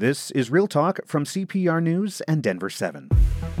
This 0.00 0.30
is 0.30 0.50
Real 0.50 0.66
Talk 0.66 1.00
from 1.04 1.24
CPR 1.24 1.82
News 1.82 2.22
and 2.22 2.42
Denver 2.42 2.70
7. 2.70 3.10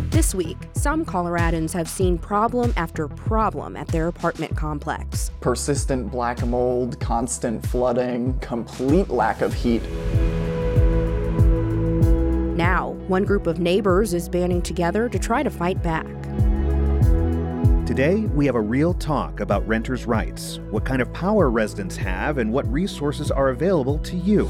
This 0.08 0.34
week, 0.34 0.56
some 0.72 1.04
Coloradans 1.04 1.70
have 1.74 1.86
seen 1.86 2.16
problem 2.16 2.72
after 2.78 3.08
problem 3.08 3.76
at 3.76 3.86
their 3.88 4.08
apartment 4.08 4.56
complex. 4.56 5.30
Persistent 5.42 6.10
black 6.10 6.42
mold, 6.46 6.98
constant 6.98 7.62
flooding, 7.66 8.38
complete 8.38 9.10
lack 9.10 9.42
of 9.42 9.52
heat. 9.52 9.82
Now, 12.56 12.92
one 13.06 13.26
group 13.26 13.46
of 13.46 13.60
neighbors 13.60 14.14
is 14.14 14.26
banding 14.26 14.62
together 14.62 15.10
to 15.10 15.18
try 15.18 15.42
to 15.42 15.50
fight 15.50 15.82
back. 15.82 16.06
Today, 17.86 18.20
we 18.32 18.46
have 18.46 18.54
a 18.54 18.62
real 18.62 18.94
talk 18.94 19.40
about 19.40 19.68
renters' 19.68 20.06
rights, 20.06 20.58
what 20.70 20.86
kind 20.86 21.02
of 21.02 21.12
power 21.12 21.50
residents 21.50 21.96
have, 21.96 22.38
and 22.38 22.50
what 22.50 22.66
resources 22.72 23.30
are 23.30 23.50
available 23.50 23.98
to 23.98 24.16
you. 24.16 24.48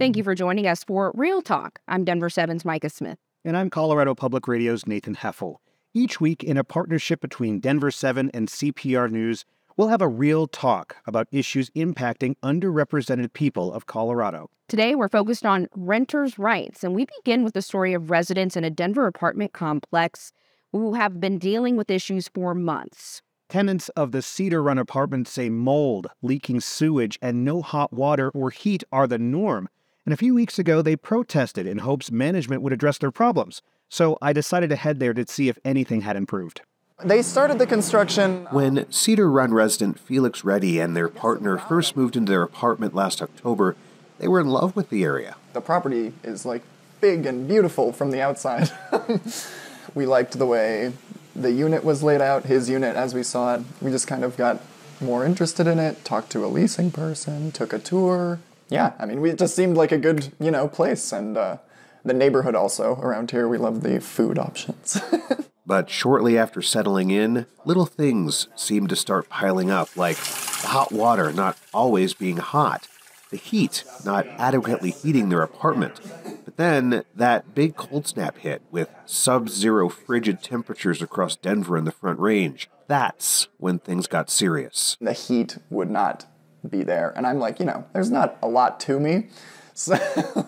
Thank 0.00 0.16
you 0.16 0.22
mm-hmm. 0.22 0.30
for 0.30 0.34
joining 0.34 0.66
us 0.66 0.82
for 0.82 1.12
Real 1.14 1.42
Talk. 1.42 1.78
I'm 1.86 2.04
Denver 2.04 2.30
7's 2.30 2.64
Micah 2.64 2.88
Smith. 2.88 3.18
And 3.44 3.54
I'm 3.54 3.68
Colorado 3.68 4.14
Public 4.14 4.48
Radio's 4.48 4.86
Nathan 4.86 5.14
Heffel. 5.14 5.56
Each 5.92 6.18
week, 6.18 6.42
in 6.42 6.56
a 6.56 6.64
partnership 6.64 7.20
between 7.20 7.60
Denver 7.60 7.90
7 7.90 8.30
and 8.32 8.48
CPR 8.48 9.10
News, 9.10 9.44
we'll 9.76 9.88
have 9.88 10.00
a 10.00 10.08
real 10.08 10.46
talk 10.46 10.96
about 11.06 11.28
issues 11.32 11.68
impacting 11.76 12.34
underrepresented 12.42 13.34
people 13.34 13.74
of 13.74 13.84
Colorado. 13.84 14.48
Today, 14.68 14.94
we're 14.94 15.10
focused 15.10 15.44
on 15.44 15.68
renters' 15.76 16.38
rights, 16.38 16.82
and 16.82 16.94
we 16.94 17.06
begin 17.18 17.44
with 17.44 17.52
the 17.52 17.60
story 17.60 17.92
of 17.92 18.08
residents 18.08 18.56
in 18.56 18.64
a 18.64 18.70
Denver 18.70 19.06
apartment 19.06 19.52
complex 19.52 20.32
who 20.72 20.94
have 20.94 21.20
been 21.20 21.36
dealing 21.36 21.76
with 21.76 21.90
issues 21.90 22.26
for 22.28 22.54
months. 22.54 23.20
Tenants 23.50 23.90
of 23.90 24.12
the 24.12 24.22
Cedar 24.22 24.62
Run 24.62 24.78
apartment 24.78 25.28
say 25.28 25.50
mold, 25.50 26.06
leaking 26.22 26.60
sewage, 26.60 27.18
and 27.20 27.44
no 27.44 27.60
hot 27.60 27.92
water 27.92 28.30
or 28.30 28.48
heat 28.48 28.82
are 28.90 29.06
the 29.06 29.18
norm 29.18 29.68
and 30.04 30.12
a 30.12 30.16
few 30.16 30.34
weeks 30.34 30.58
ago 30.58 30.82
they 30.82 30.96
protested 30.96 31.66
in 31.66 31.78
hopes 31.78 32.10
management 32.10 32.62
would 32.62 32.72
address 32.72 32.98
their 32.98 33.10
problems. 33.10 33.62
So 33.88 34.16
I 34.22 34.32
decided 34.32 34.70
to 34.70 34.76
head 34.76 35.00
there 35.00 35.12
to 35.14 35.26
see 35.26 35.48
if 35.48 35.58
anything 35.64 36.02
had 36.02 36.16
improved. 36.16 36.62
They 37.02 37.22
started 37.22 37.58
the 37.58 37.66
construction. 37.66 38.46
When 38.50 38.90
Cedar 38.90 39.30
Run 39.30 39.54
resident 39.54 40.04
Phoelix 40.06 40.44
Reddy 40.44 40.78
and 40.78 40.96
their 40.96 41.08
partner 41.08 41.56
first 41.56 41.96
moved 41.96 42.16
into 42.16 42.30
their 42.30 42.42
apartment 42.42 42.94
last 42.94 43.22
October, 43.22 43.74
they 44.18 44.28
were 44.28 44.40
in 44.40 44.48
love 44.48 44.76
with 44.76 44.90
the 44.90 45.02
area. 45.02 45.36
The 45.54 45.62
property 45.62 46.12
is 46.22 46.44
like 46.44 46.62
big 47.00 47.24
and 47.24 47.48
beautiful 47.48 47.92
from 47.92 48.10
the 48.10 48.20
outside. 48.20 48.70
we 49.94 50.04
liked 50.06 50.38
the 50.38 50.46
way 50.46 50.92
the 51.34 51.52
unit 51.52 51.84
was 51.84 52.02
laid 52.02 52.20
out, 52.20 52.44
his 52.44 52.68
unit 52.68 52.96
as 52.96 53.14
we 53.14 53.22
saw 53.22 53.54
it. 53.54 53.62
We 53.80 53.90
just 53.90 54.06
kind 54.06 54.22
of 54.22 54.36
got 54.36 54.60
more 55.00 55.24
interested 55.24 55.66
in 55.66 55.78
it, 55.78 56.04
talked 56.04 56.30
to 56.32 56.44
a 56.44 56.48
leasing 56.48 56.90
person, 56.90 57.50
took 57.50 57.72
a 57.72 57.78
tour, 57.78 58.40
yeah, 58.70 58.92
I 58.98 59.06
mean, 59.06 59.20
we, 59.20 59.30
it 59.30 59.38
just 59.38 59.56
seemed 59.56 59.76
like 59.76 59.92
a 59.92 59.98
good, 59.98 60.32
you 60.40 60.50
know, 60.50 60.68
place. 60.68 61.12
And 61.12 61.36
uh, 61.36 61.58
the 62.04 62.14
neighborhood 62.14 62.54
also 62.54 62.94
around 62.94 63.32
here, 63.32 63.48
we 63.48 63.58
love 63.58 63.82
the 63.82 64.00
food 64.00 64.38
options. 64.38 65.00
but 65.66 65.90
shortly 65.90 66.38
after 66.38 66.62
settling 66.62 67.10
in, 67.10 67.46
little 67.64 67.86
things 67.86 68.48
seemed 68.54 68.88
to 68.90 68.96
start 68.96 69.28
piling 69.28 69.70
up, 69.70 69.96
like 69.96 70.16
the 70.16 70.68
hot 70.68 70.92
water 70.92 71.32
not 71.32 71.58
always 71.74 72.14
being 72.14 72.36
hot, 72.36 72.86
the 73.30 73.36
heat 73.36 73.84
not 74.04 74.26
adequately 74.38 74.90
heating 74.90 75.28
their 75.28 75.42
apartment. 75.42 76.00
But 76.44 76.56
then 76.56 77.04
that 77.14 77.54
big 77.54 77.76
cold 77.76 78.06
snap 78.06 78.38
hit 78.38 78.62
with 78.70 78.88
sub 79.04 79.48
zero 79.48 79.88
frigid 79.88 80.42
temperatures 80.42 81.02
across 81.02 81.34
Denver 81.34 81.76
and 81.76 81.86
the 81.86 81.92
Front 81.92 82.20
Range. 82.20 82.68
That's 82.86 83.48
when 83.58 83.78
things 83.80 84.06
got 84.06 84.30
serious. 84.30 84.96
The 85.00 85.12
heat 85.12 85.58
would 85.70 85.90
not 85.90 86.26
be 86.68 86.82
there. 86.82 87.12
And 87.16 87.26
I'm 87.26 87.38
like, 87.38 87.58
you 87.58 87.66
know, 87.66 87.84
there's 87.92 88.10
not 88.10 88.36
a 88.42 88.48
lot 88.48 88.80
to 88.80 89.00
me. 89.00 89.28
So 89.72 89.96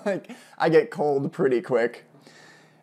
like 0.04 0.30
I 0.58 0.68
get 0.68 0.90
cold 0.90 1.32
pretty 1.32 1.62
quick. 1.62 2.04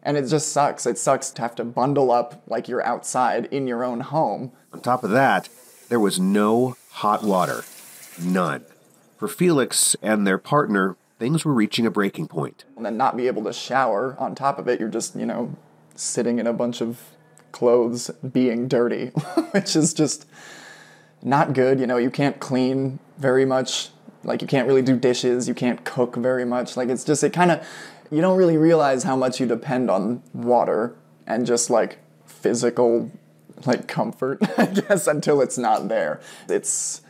And 0.02 0.18
it 0.18 0.26
just 0.26 0.52
sucks. 0.52 0.88
It 0.88 0.98
sucks 0.98 1.30
to 1.32 1.44
have 1.44 1.54
to 1.56 1.64
bundle 1.64 2.12
up 2.12 2.42
like 2.48 2.68
you're 2.68 2.84
outside 2.84 3.46
in 3.52 3.68
your 3.68 3.84
own 3.84 4.00
home. 4.00 4.54
On 4.74 4.82
top 4.82 5.04
of 5.04 5.12
that, 5.12 5.48
there 5.90 6.00
was 6.00 6.20
no 6.20 6.76
hot 6.90 7.24
water. 7.24 7.66
None. 8.20 8.66
For 9.18 9.28
Phoelix 9.28 9.96
and 10.02 10.26
their 10.26 10.40
partner, 10.40 10.96
things 11.20 11.46
were 11.46 11.54
reaching 11.54 11.86
a 11.86 11.92
breaking 11.92 12.30
point. 12.30 12.64
And 12.76 12.86
then 12.86 12.98
not 12.98 13.18
be 13.18 13.28
able 13.28 13.44
to 13.44 13.54
shower 13.54 14.16
on 14.18 14.34
top 14.34 14.58
of 14.58 14.68
it, 14.68 14.80
you're 14.80 14.90
just, 14.90 15.16
you 15.16 15.26
know, 15.26 15.56
sitting 15.94 16.40
in 16.40 16.48
a 16.48 16.54
bunch 16.54 16.82
of 16.82 17.02
clothes 17.52 18.10
being 18.32 18.68
dirty, 18.68 19.08
which 19.52 19.76
is 19.76 19.94
just 19.94 20.26
not 21.22 21.54
good. 21.54 21.80
You 21.80 21.88
know, 21.88 21.98
you 21.98 22.10
can't 22.10 22.40
clean 22.40 23.00
very 23.20 23.46
much. 23.46 23.90
Like, 24.24 24.42
you 24.42 24.48
can't 24.48 24.68
really 24.68 24.82
do 24.82 24.98
dishes. 24.98 25.48
You 25.48 25.54
can't 25.54 25.84
cook 25.86 26.16
very 26.16 26.46
much. 26.46 26.76
Like, 26.76 26.90
it's 26.90 27.04
just, 27.04 27.24
it 27.24 27.32
kind 27.32 27.52
of, 27.52 27.66
you 28.12 28.22
don't 28.22 28.38
really 28.38 28.58
realize 28.58 29.04
how 29.04 29.16
much 29.16 29.40
you 29.40 29.46
depend 29.46 29.90
on 29.90 30.24
water 30.34 30.96
and 31.28 31.46
just 31.46 31.70
like 31.70 32.00
physical, 32.26 33.12
like 33.66 33.88
comfort, 33.88 34.40
I 34.58 34.66
guess, 34.66 35.08
until 35.08 35.42
it's 35.42 35.58
not 35.58 35.88
there. 35.88 36.20
It's 36.50 37.02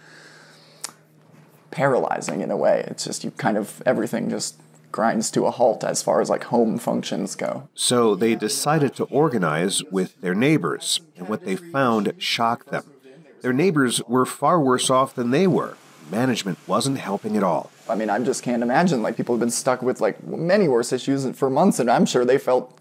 paralyzing 1.72 2.42
in 2.42 2.52
a 2.52 2.58
way. 2.58 2.84
It's 2.88 3.06
just, 3.06 3.24
you 3.24 3.32
kind 3.32 3.58
of, 3.58 3.82
everything 3.86 4.30
just 4.30 4.60
grinds 4.92 5.30
to 5.32 5.46
a 5.46 5.52
halt 5.52 5.84
as 5.84 6.02
far 6.02 6.22
as 6.22 6.30
like 6.30 6.46
home 6.46 6.78
functions 6.78 7.36
go. 7.36 7.70
So 7.76 8.16
they 8.16 8.36
decided 8.36 8.96
to 8.96 9.06
organize 9.06 9.84
with 9.86 10.20
their 10.22 10.36
neighbors, 10.36 11.02
and 11.16 11.28
what 11.28 11.46
they 11.46 11.56
found 11.56 12.14
shocked 12.18 12.72
them. 12.72 12.86
Their 13.42 13.54
neighbors 13.54 14.02
were 14.08 14.26
far 14.26 14.60
worse 14.60 14.90
off 14.90 15.16
than 15.16 15.32
they 15.32 15.48
were. 15.48 15.78
Management 16.12 16.58
wasn't 16.68 16.98
helping 16.98 17.38
at 17.38 17.44
all. 17.44 17.72
I 17.88 17.96
mean, 17.96 18.10
I 18.10 18.20
just 18.20 18.44
can't 18.44 18.64
imagine. 18.64 19.02
Like, 19.02 19.18
people 19.18 19.36
have 19.36 19.40
been 19.40 19.50
stuck 19.50 19.82
with 19.82 20.02
like 20.02 20.24
many 20.26 20.68
worse 20.68 20.92
issues 20.92 21.30
for 21.38 21.50
months, 21.50 21.80
and 21.80 21.90
I'm 21.90 22.06
sure 22.06 22.26
they 22.26 22.38
felt 22.38 22.80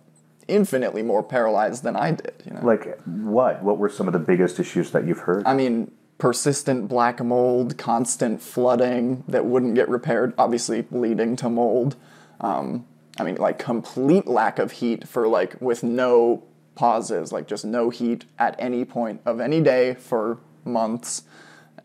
infinitely 0.48 1.02
more 1.02 1.22
paralyzed 1.22 1.82
than 1.82 1.94
I 1.94 2.12
did. 2.12 2.34
You 2.44 2.54
know? 2.54 2.60
Like 2.64 3.00
what? 3.04 3.62
What 3.62 3.78
were 3.78 3.88
some 3.88 4.06
of 4.06 4.12
the 4.12 4.18
biggest 4.18 4.58
issues 4.58 4.90
that 4.90 5.06
you've 5.06 5.20
heard? 5.20 5.46
I 5.46 5.54
mean, 5.54 5.92
persistent 6.16 6.88
black 6.88 7.22
mold, 7.22 7.78
constant 7.78 8.42
flooding 8.42 9.22
that 9.28 9.44
wouldn't 9.44 9.74
get 9.74 9.88
repaired, 9.88 10.34
obviously 10.36 10.86
leading 10.90 11.36
to 11.36 11.48
mold. 11.48 11.96
Um, 12.40 12.86
I 13.18 13.24
mean, 13.24 13.36
like 13.36 13.58
complete 13.58 14.26
lack 14.26 14.58
of 14.58 14.72
heat 14.72 15.06
for 15.06 15.28
like 15.28 15.60
with 15.60 15.82
no 15.82 16.42
pauses, 16.74 17.32
like 17.32 17.46
just 17.46 17.64
no 17.64 17.90
heat 17.90 18.24
at 18.38 18.56
any 18.58 18.84
point 18.84 19.20
of 19.24 19.40
any 19.40 19.60
day 19.60 19.94
for 19.94 20.38
months 20.64 21.22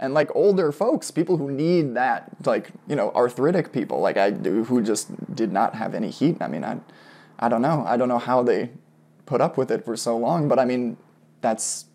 and 0.03 0.13
like 0.13 0.29
older 0.35 0.73
folks 0.73 1.09
people 1.11 1.37
who 1.37 1.49
need 1.49 1.95
that 1.95 2.29
like 2.45 2.71
you 2.87 2.95
know 2.95 3.09
arthritic 3.15 3.71
people 3.71 4.01
like 4.01 4.17
i 4.17 4.29
do 4.29 4.65
who 4.65 4.83
just 4.83 5.07
did 5.33 5.51
not 5.51 5.75
have 5.75 5.95
any 5.95 6.09
heat. 6.09 6.37
I 6.41 6.47
mean 6.47 6.63
i 6.63 6.77
i 7.39 7.47
don't 7.49 7.61
know. 7.61 7.83
I 7.87 7.95
don't 7.97 8.09
know 8.09 8.19
how 8.19 8.43
they 8.43 8.69
put 9.25 9.39
up 9.39 9.57
with 9.57 9.71
it 9.71 9.85
for 9.85 9.95
so 9.95 10.17
long 10.17 10.47
but 10.49 10.59
i 10.59 10.65
mean 10.65 10.97
that's 11.39 11.85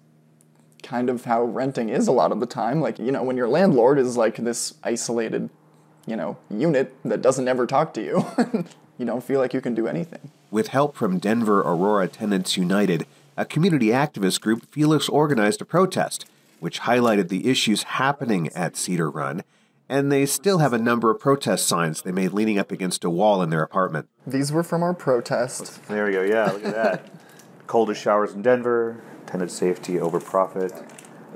kind 0.83 1.11
of 1.11 1.27
how 1.27 1.43
renting 1.43 1.91
is 1.91 2.09
a 2.09 2.13
lot 2.13 2.33
of 2.33 2.41
the 2.41 2.47
time. 2.47 2.81
Like 2.81 2.99
you 2.99 3.13
know 3.13 3.23
when 3.23 3.37
your 3.37 3.49
landlord 3.49 3.99
is 3.99 4.17
like 4.17 4.37
this 4.37 4.75
isolated 4.83 5.51
you 6.07 6.17
know 6.17 6.39
unit 6.51 6.95
that 7.05 7.21
doesn't 7.21 7.47
ever 7.47 7.67
talk 7.67 7.93
to 7.95 8.03
you 8.03 8.25
you 8.99 9.05
don't 9.05 9.23
feel 9.23 9.39
like 9.39 9.53
you 9.53 9.61
can 9.61 9.75
do 9.75 9.87
anything. 9.87 10.31
With 10.51 10.69
help 10.69 10.97
from 10.97 11.19
denver 11.19 11.61
aurora 11.61 12.09
tenants 12.09 12.57
united 12.57 13.07
a 13.37 13.45
community 13.45 13.89
activist 13.89 14.41
group 14.41 14.71
phoelix 14.71 15.11
organized 15.11 15.61
a 15.61 15.67
protest 15.67 16.25
which 16.61 16.81
highlighted 16.81 17.29
the 17.29 17.49
issues 17.49 17.83
happening 17.85 18.49
at 18.55 18.77
Cedar 18.77 19.11
Run, 19.11 19.43
and 19.89 20.13
they 20.13 20.27
still 20.27 20.59
have 20.59 20.73
a 20.73 20.79
number 20.79 21.11
of 21.11 21.21
protest 21.21 21.67
signs 21.67 22.03
they 22.03 22.13
made 22.13 22.33
leaning 22.33 22.59
up 22.59 22.71
against 22.71 23.05
a 23.05 23.11
wall 23.11 23.43
in 23.43 23.51
their 23.51 23.63
apartment. 23.63 24.09
These 24.27 24.53
were 24.53 24.63
from 24.63 24.83
our 24.83 24.95
protest. 24.95 25.87
There 25.89 26.07
we 26.07 26.13
go, 26.13 26.23
yeah, 26.23 26.53
look 26.53 26.65
at 26.65 26.75
that. 26.75 27.11
Coldest 27.67 28.01
showers 28.01 28.33
in 28.33 28.43
Denver, 28.43 29.03
tenant 29.27 29.51
safety 29.51 30.01
over 30.01 30.21
profit. 30.21 30.73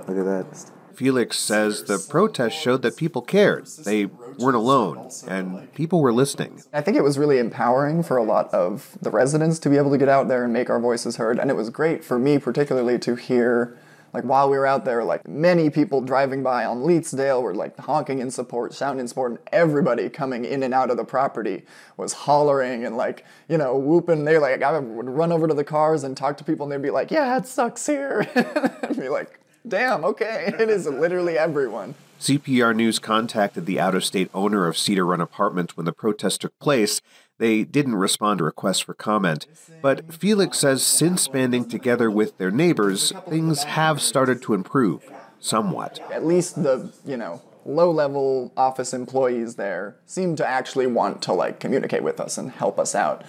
Look 0.09 0.19
at 0.19 0.25
that. 0.25 0.71
Phoelix 0.95 1.35
says 1.35 1.85
the 1.85 1.99
protest 1.99 2.57
showed 2.57 2.83
that 2.83 2.97
people 2.97 3.23
cared. 3.23 3.67
They 3.67 4.07
weren't 4.07 4.57
alone, 4.57 5.11
and 5.27 5.73
people 5.75 6.01
were 6.01 6.13
listening. 6.13 6.63
I 6.73 6.81
think 6.81 6.97
it 6.97 7.03
was 7.03 7.19
really 7.19 7.39
empowering 7.39 8.03
for 8.03 8.17
a 8.17 8.23
lot 8.23 8.53
of 8.53 8.97
the 9.01 9.11
residents 9.11 9.59
to 9.61 9.71
be 9.71 9.77
able 9.77 9.91
to 9.91 9.99
get 9.99 10.09
out 10.09 10.29
there 10.29 10.45
and 10.45 10.53
make 10.53 10.71
our 10.71 10.81
voices 10.81 11.17
heard, 11.17 11.39
and 11.39 11.51
it 11.51 11.55
was 11.55 11.71
great 11.71 12.05
for 12.05 12.19
me, 12.19 12.39
particularly, 12.39 12.99
to 13.01 13.15
hear 13.17 13.79
like 14.13 14.25
while 14.25 14.51
we 14.51 14.59
were 14.59 14.67
out 14.67 14.85
there, 14.85 15.03
like 15.05 15.27
many 15.27 15.71
people 15.71 16.01
driving 16.01 16.43
by 16.43 16.65
on 16.65 16.83
Leetsdale 16.83 17.43
were 17.43 17.55
like 17.55 17.77
honking 17.79 18.19
in 18.19 18.31
support, 18.31 18.75
shouting 18.75 19.01
in 19.01 19.09
support, 19.09 19.33
and 19.33 19.41
everybody 19.53 20.09
coming 20.09 20.45
in 20.45 20.63
and 20.63 20.75
out 20.75 20.91
of 20.91 20.97
the 20.97 21.05
property 21.05 21.65
was 21.97 22.13
hollering 22.13 22.85
and 22.85 22.97
like, 22.97 23.25
you 23.49 23.57
know, 23.57 23.77
whooping. 23.77 24.25
They're 24.25 24.41
like, 24.41 24.63
I 24.63 24.79
would 24.79 25.09
run 25.09 25.33
over 25.33 25.49
to 25.49 25.55
the 25.55 25.65
cars 25.65 26.05
and 26.05 26.17
talk 26.17 26.37
to 26.39 26.45
people 26.45 26.65
and 26.65 26.73
they'd 26.73 26.87
be 26.87 26.91
like, 26.91 27.11
yeah, 27.11 27.39
it 27.39 27.47
sucks 27.47 27.87
here. 27.87 28.29
and 28.83 28.97
be 28.97 29.09
like, 29.09 29.41
damn, 29.67 30.05
okay. 30.05 30.53
It 30.63 30.69
is 30.69 30.87
literally 30.87 31.39
everyone. 31.39 31.95
CPR 32.21 32.77
News 32.77 33.01
contacted 33.01 33.67
the 33.67 33.81
out 33.81 33.97
of 33.97 34.05
state 34.05 34.31
owner 34.33 34.69
of 34.69 34.79
Cedar 34.79 35.05
Run 35.05 35.21
Apartments 35.21 35.77
when 35.77 35.87
the 35.87 35.93
protest 35.93 36.43
took 36.43 36.57
place 36.61 37.01
they 37.43 37.65
didn't 37.65 37.97
respond 37.97 38.39
to 38.39 38.45
requests 38.45 38.79
for 38.79 38.95
comment, 38.95 39.49
but 39.83 40.07
Phoelix 40.07 40.55
says 40.55 40.85
since 40.85 41.27
banding 41.27 41.69
together 41.69 42.09
with 42.09 42.39
their 42.39 42.53
neighbors, 42.53 43.13
things 43.29 43.65
have 43.65 44.01
started 44.01 44.41
to 44.43 44.55
improve 44.55 45.11
somewhat. 45.41 45.99
At 46.13 46.25
least 46.25 46.63
the, 46.63 46.93
you 47.05 47.17
know, 47.17 47.43
low 47.67 47.91
level 47.91 48.53
office 48.57 48.95
employees 48.95 49.57
there 49.57 49.97
seem 50.07 50.37
to 50.37 50.47
actually 50.47 50.87
want 50.87 51.21
to 51.23 51.33
like 51.33 51.59
communicate 51.59 52.05
with 52.05 52.21
us 52.21 52.39
and 52.39 52.53
help 52.53 52.79
us 52.79 52.95
out. 52.95 53.25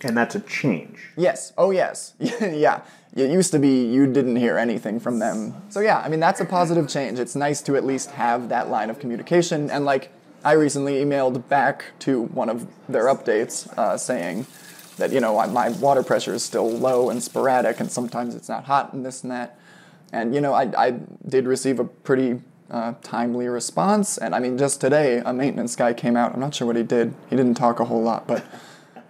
And 0.00 0.16
that's 0.16 0.34
a 0.34 0.40
change. 0.40 1.12
Yes. 1.16 1.52
Oh, 1.56 1.70
yes. 1.70 2.14
yeah. 2.18 2.82
It 3.14 3.30
used 3.30 3.52
to 3.52 3.60
be 3.60 3.86
you 3.86 4.12
didn't 4.12 4.34
hear 4.34 4.58
anything 4.58 4.98
from 4.98 5.20
them. 5.20 5.54
So, 5.70 5.78
yeah, 5.78 6.00
I 6.00 6.08
mean, 6.08 6.18
that's 6.18 6.40
a 6.40 6.44
positive 6.44 6.88
change. 6.88 7.20
It's 7.20 7.36
nice 7.36 7.62
to 7.62 7.76
at 7.76 7.84
least 7.84 8.10
have 8.10 8.48
that 8.48 8.68
line 8.68 8.90
of 8.90 8.98
communication. 8.98 9.70
And, 9.70 9.84
like, 9.84 10.10
I 10.44 10.52
recently 10.52 11.02
emailed 11.02 11.48
back 11.48 11.86
to 12.00 12.20
one 12.20 12.50
of 12.50 12.66
their 12.88 13.04
updates 13.04 13.66
uh, 13.78 13.96
saying 13.96 14.46
that, 14.98 15.10
you 15.10 15.20
know, 15.20 15.34
my 15.48 15.70
water 15.70 16.02
pressure 16.02 16.34
is 16.34 16.42
still 16.42 16.70
low 16.70 17.08
and 17.08 17.22
sporadic, 17.22 17.80
and 17.80 17.90
sometimes 17.90 18.34
it's 18.34 18.48
not 18.48 18.64
hot 18.64 18.92
and 18.92 19.06
this 19.06 19.22
and 19.22 19.32
that. 19.32 19.58
And, 20.12 20.34
you 20.34 20.40
know, 20.40 20.52
I, 20.52 20.70
I 20.76 20.90
did 21.26 21.46
receive 21.46 21.80
a 21.80 21.84
pretty 21.84 22.42
uh, 22.70 22.94
timely 23.02 23.48
response. 23.48 24.18
And, 24.18 24.34
I 24.34 24.38
mean, 24.38 24.58
just 24.58 24.80
today, 24.80 25.22
a 25.24 25.32
maintenance 25.32 25.76
guy 25.76 25.94
came 25.94 26.16
out. 26.16 26.34
I'm 26.34 26.40
not 26.40 26.54
sure 26.54 26.66
what 26.66 26.76
he 26.76 26.82
did. 26.82 27.14
He 27.30 27.36
didn't 27.36 27.54
talk 27.54 27.80
a 27.80 27.86
whole 27.86 28.02
lot, 28.02 28.26
but 28.26 28.44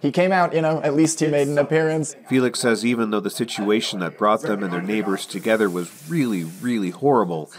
he 0.01 0.11
came 0.11 0.31
out, 0.31 0.53
you 0.53 0.61
know, 0.61 0.81
at 0.83 0.95
least 0.95 1.19
he 1.19 1.27
made 1.27 1.47
an 1.47 1.57
appearance. 1.57 2.15
Phoelix 2.29 2.57
says 2.57 2.85
even 2.85 3.11
though 3.11 3.19
the 3.19 3.29
situation 3.29 3.99
that 3.99 4.17
brought 4.17 4.41
them 4.41 4.63
and 4.63 4.71
their 4.71 4.81
neighbors 4.81 5.25
together 5.25 5.69
was 5.69 6.09
really, 6.09 6.43
really 6.43 6.91
horrible, 6.91 7.51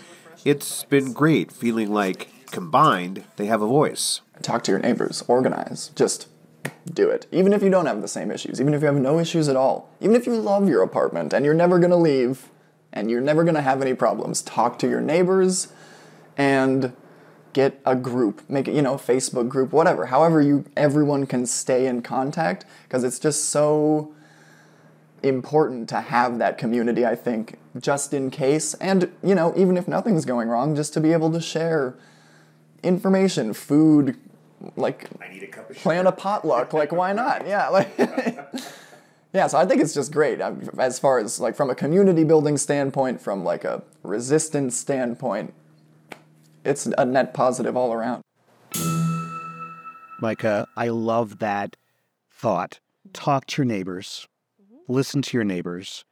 it's 0.45 0.85
been 0.85 1.13
great 1.13 1.53
feeling 1.53 1.93
like 1.93 2.29
combined 2.51 3.25
they 3.37 3.47
have 3.47 3.63
a 3.63 3.67
voice. 3.67 4.21
Talk 4.43 4.65
to 4.65 4.73
your 4.73 4.81
neighbors, 4.81 5.23
organize, 5.29 5.91
just 5.95 6.29
do 6.93 7.09
it. 7.11 7.27
Even 7.33 7.53
if 7.53 7.63
you 7.63 7.71
don't 7.71 7.87
have 7.87 8.03
the 8.03 8.09
same 8.09 8.31
issues, 8.31 8.61
even 8.61 8.75
if 8.75 8.81
you 8.81 8.87
have 8.87 8.97
no 8.97 9.19
issues 9.19 9.49
at 9.49 9.57
all, 9.57 9.89
even 10.01 10.15
if 10.15 10.27
you 10.27 10.37
love 10.37 10.69
your 10.69 10.83
apartment 10.83 11.33
and 11.33 11.45
you're 11.45 11.55
never 11.55 11.79
gonna 11.79 11.97
leave 11.97 12.51
and 12.93 13.11
you're 13.11 13.21
never 13.21 13.45
gonna 13.45 13.63
have 13.63 13.83
any 13.83 13.95
problems, 13.95 14.43
talk 14.43 14.79
to 14.79 14.89
your 14.89 15.01
neighbors 15.01 15.69
and 16.37 16.93
get 17.53 17.81
a 17.87 17.97
group, 17.97 18.43
make 18.51 18.69
it, 18.69 18.75
you 18.75 18.83
know, 18.83 18.97
Facebook 18.97 19.49
group, 19.49 19.73
whatever. 19.73 20.07
However 20.07 20.43
you 20.43 20.65
everyone 20.77 21.27
can 21.27 21.47
stay 21.47 21.87
in 21.87 22.03
contact 22.03 22.67
because 22.85 23.03
it's 23.03 23.19
just 23.19 23.47
so 23.47 24.13
important 25.23 25.89
to 25.89 26.01
have 26.01 26.39
that 26.39 26.59
community, 26.59 27.05
I 27.07 27.17
think, 27.17 27.59
just 27.79 28.13
in 28.13 28.31
case 28.31 28.75
and, 28.75 29.11
you 29.23 29.35
know, 29.35 29.55
even 29.57 29.77
if 29.77 29.89
nothing's 29.89 30.25
going 30.25 30.49
wrong, 30.49 30.77
just 30.77 30.93
to 30.95 31.01
be 31.01 31.13
able 31.13 31.33
to 31.33 31.41
share 31.41 31.95
information, 32.87 33.53
food, 33.53 34.17
like 34.77 35.09
plan 35.77 36.07
a 36.07 36.13
potluck, 36.13 36.73
like 36.73 36.93
why 36.93 37.13
not? 37.13 37.47
Yeah, 37.47 37.69
like 37.71 37.91
Yeah, 39.33 39.49
so 39.49 39.59
I 39.59 39.67
think 39.67 39.83
it's 39.83 39.93
just 39.93 40.13
great 40.13 40.41
as 40.79 40.99
far 40.99 41.19
as 41.19 41.41
like 41.41 41.57
from 41.57 41.69
a 41.69 41.75
community 41.75 42.25
building 42.25 42.57
standpoint, 42.57 43.21
from 43.21 43.45
like 43.45 43.65
a 43.65 43.83
resistance 44.03 44.77
standpoint 44.77 45.53
it's 46.67 46.87
a 46.99 47.05
net 47.05 47.33
positive 47.33 47.77
all 47.77 47.93
around. 47.93 48.23
Micah, 50.21 50.67
I 50.77 50.89
love 50.89 51.39
that 51.39 51.77
thought. 52.31 52.81
Talk 53.13 53.47
to 53.47 53.63
your 53.63 53.67
neighbors, 53.67 54.27
mm-hmm. 54.61 54.93
listen 54.93 55.23
to 55.23 55.37
your 55.37 55.45
neighbors. 55.45 56.05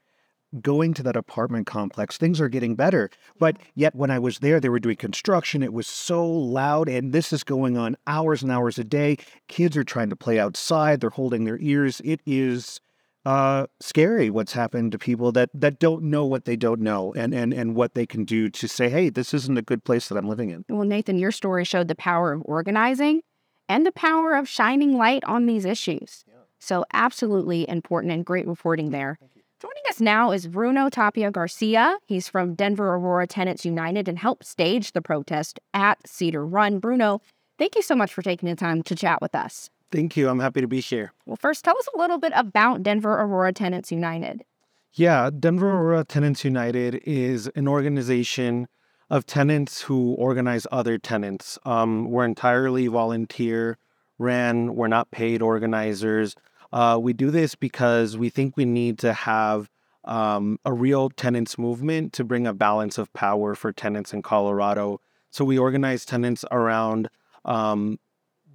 Going 0.60 0.94
to 0.94 1.02
that 1.02 1.16
apartment 1.16 1.66
complex, 1.66 2.16
things 2.16 2.40
are 2.40 2.48
getting 2.48 2.74
better. 2.74 3.10
But 3.38 3.56
yet, 3.74 3.94
when 3.94 4.10
I 4.10 4.18
was 4.18 4.38
there, 4.38 4.60
they 4.60 4.68
were 4.68 4.78
doing 4.78 4.96
construction. 4.96 5.62
It 5.62 5.72
was 5.72 5.86
so 5.86 6.24
loud, 6.26 6.88
and 6.88 7.12
this 7.12 7.32
is 7.32 7.42
going 7.42 7.76
on 7.76 7.96
hours 8.06 8.42
and 8.42 8.52
hours 8.52 8.78
a 8.78 8.84
day. 8.84 9.16
Kids 9.48 9.76
are 9.76 9.84
trying 9.84 10.10
to 10.10 10.16
play 10.16 10.38
outside, 10.38 11.00
they're 11.00 11.10
holding 11.10 11.44
their 11.44 11.58
ears. 11.60 12.00
It 12.04 12.20
is 12.24 12.80
uh, 13.24 13.66
scary 13.80 14.30
what's 14.30 14.52
happened 14.52 14.92
to 14.92 14.98
people 14.98 15.32
that 15.32 15.48
that 15.54 15.78
don't 15.78 16.04
know 16.04 16.26
what 16.26 16.44
they 16.44 16.56
don't 16.56 16.80
know 16.80 17.14
and 17.14 17.34
and 17.34 17.54
and 17.54 17.74
what 17.74 17.94
they 17.94 18.06
can 18.06 18.24
do 18.24 18.50
to 18.50 18.68
say, 18.68 18.88
hey, 18.88 19.08
this 19.08 19.32
isn't 19.32 19.56
a 19.56 19.62
good 19.62 19.84
place 19.84 20.08
that 20.08 20.16
I'm 20.16 20.28
living 20.28 20.50
in. 20.50 20.64
Well, 20.68 20.84
Nathan, 20.86 21.18
your 21.18 21.32
story 21.32 21.64
showed 21.64 21.88
the 21.88 21.94
power 21.94 22.32
of 22.32 22.42
organizing 22.44 23.22
and 23.68 23.86
the 23.86 23.92
power 23.92 24.34
of 24.34 24.48
shining 24.48 24.96
light 24.96 25.24
on 25.24 25.46
these 25.46 25.64
issues. 25.64 26.24
So 26.58 26.84
absolutely 26.92 27.68
important 27.68 28.12
and 28.12 28.24
great 28.24 28.46
reporting 28.46 28.90
there. 28.90 29.18
Joining 29.60 29.82
us 29.88 30.00
now 30.00 30.32
is 30.32 30.48
Bruno 30.48 30.90
Tapia 30.90 31.30
Garcia. 31.30 31.98
He's 32.06 32.28
from 32.28 32.54
Denver 32.54 32.94
Aurora 32.94 33.26
Tenants 33.26 33.64
United 33.64 34.08
and 34.08 34.18
helped 34.18 34.44
stage 34.44 34.92
the 34.92 35.00
protest 35.00 35.60
at 35.72 36.06
Cedar 36.06 36.44
Run. 36.44 36.80
Bruno, 36.80 37.20
thank 37.56 37.76
you 37.76 37.82
so 37.82 37.94
much 37.94 38.12
for 38.12 38.20
taking 38.20 38.48
the 38.48 38.56
time 38.56 38.82
to 38.82 38.96
chat 38.96 39.22
with 39.22 39.34
us. 39.34 39.70
Thank 39.92 40.16
you. 40.16 40.28
I'm 40.28 40.40
happy 40.40 40.60
to 40.60 40.66
be 40.66 40.80
here. 40.80 41.12
Well, 41.24 41.36
first, 41.36 41.64
tell 41.64 41.78
us 41.78 41.88
a 41.94 41.98
little 41.98 42.18
bit 42.18 42.32
about 42.34 42.82
Denver 42.82 43.12
Aurora 43.12 43.52
Tenants 43.52 43.92
United. 43.92 44.44
Yeah, 44.92 45.30
Denver 45.30 45.70
Aurora 45.70 46.04
Tenants 46.04 46.44
United 46.44 47.00
is 47.04 47.46
an 47.54 47.68
organization 47.68 48.66
of 49.08 49.24
tenants 49.24 49.82
who 49.82 50.14
organize 50.14 50.66
other 50.72 50.98
tenants. 50.98 51.58
Um, 51.64 52.10
we're 52.10 52.24
entirely 52.24 52.88
volunteer 52.88 53.78
ran, 54.18 54.74
we're 54.74 54.88
not 54.88 55.10
paid 55.10 55.42
organizers. 55.42 56.36
Uh, 56.74 56.98
we 56.98 57.12
do 57.12 57.30
this 57.30 57.54
because 57.54 58.16
we 58.16 58.28
think 58.28 58.56
we 58.56 58.64
need 58.64 58.98
to 58.98 59.12
have 59.12 59.70
um, 60.06 60.58
a 60.64 60.72
real 60.72 61.08
tenants 61.08 61.56
movement 61.56 62.12
to 62.12 62.24
bring 62.24 62.48
a 62.48 62.52
balance 62.52 62.98
of 62.98 63.12
power 63.12 63.54
for 63.54 63.72
tenants 63.72 64.12
in 64.12 64.22
Colorado. 64.22 65.00
So 65.30 65.44
we 65.44 65.56
organize 65.56 66.04
tenants 66.04 66.44
around 66.50 67.08
um, 67.44 68.00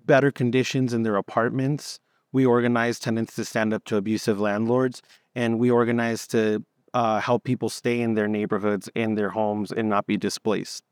better 0.05 0.31
conditions 0.31 0.93
in 0.93 1.03
their 1.03 1.15
apartments. 1.15 2.01
We 2.33 2.45
organize 2.45 2.99
tenants 2.99 3.35
to 3.35 3.45
stand 3.45 3.73
up 3.73 3.85
to 3.85 3.95
abusive 3.95 4.37
landlords, 4.37 5.01
and 5.33 5.57
we 5.57 5.71
organize 5.71 6.27
to 6.27 6.65
uh, 6.93 7.21
help 7.21 7.45
people 7.45 7.69
stay 7.69 8.01
in 8.01 8.15
their 8.15 8.27
neighborhoods, 8.27 8.89
in 8.95 9.15
their 9.15 9.29
homes, 9.29 9.71
and 9.71 9.87
not 9.87 10.07
be 10.07 10.17
displaced. 10.17 10.83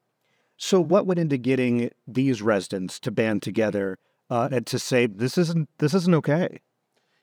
So, 0.55 0.79
what 0.79 1.05
went 1.05 1.19
into 1.19 1.37
getting 1.37 1.91
these 2.07 2.41
residents 2.41 3.01
to 3.01 3.11
band 3.11 3.43
together 3.43 3.99
uh, 4.29 4.47
and 4.49 4.65
to 4.67 4.79
say 4.79 5.07
this 5.07 5.37
isn't 5.37 5.67
this 5.77 5.93
isn't 5.93 6.15
okay? 6.15 6.61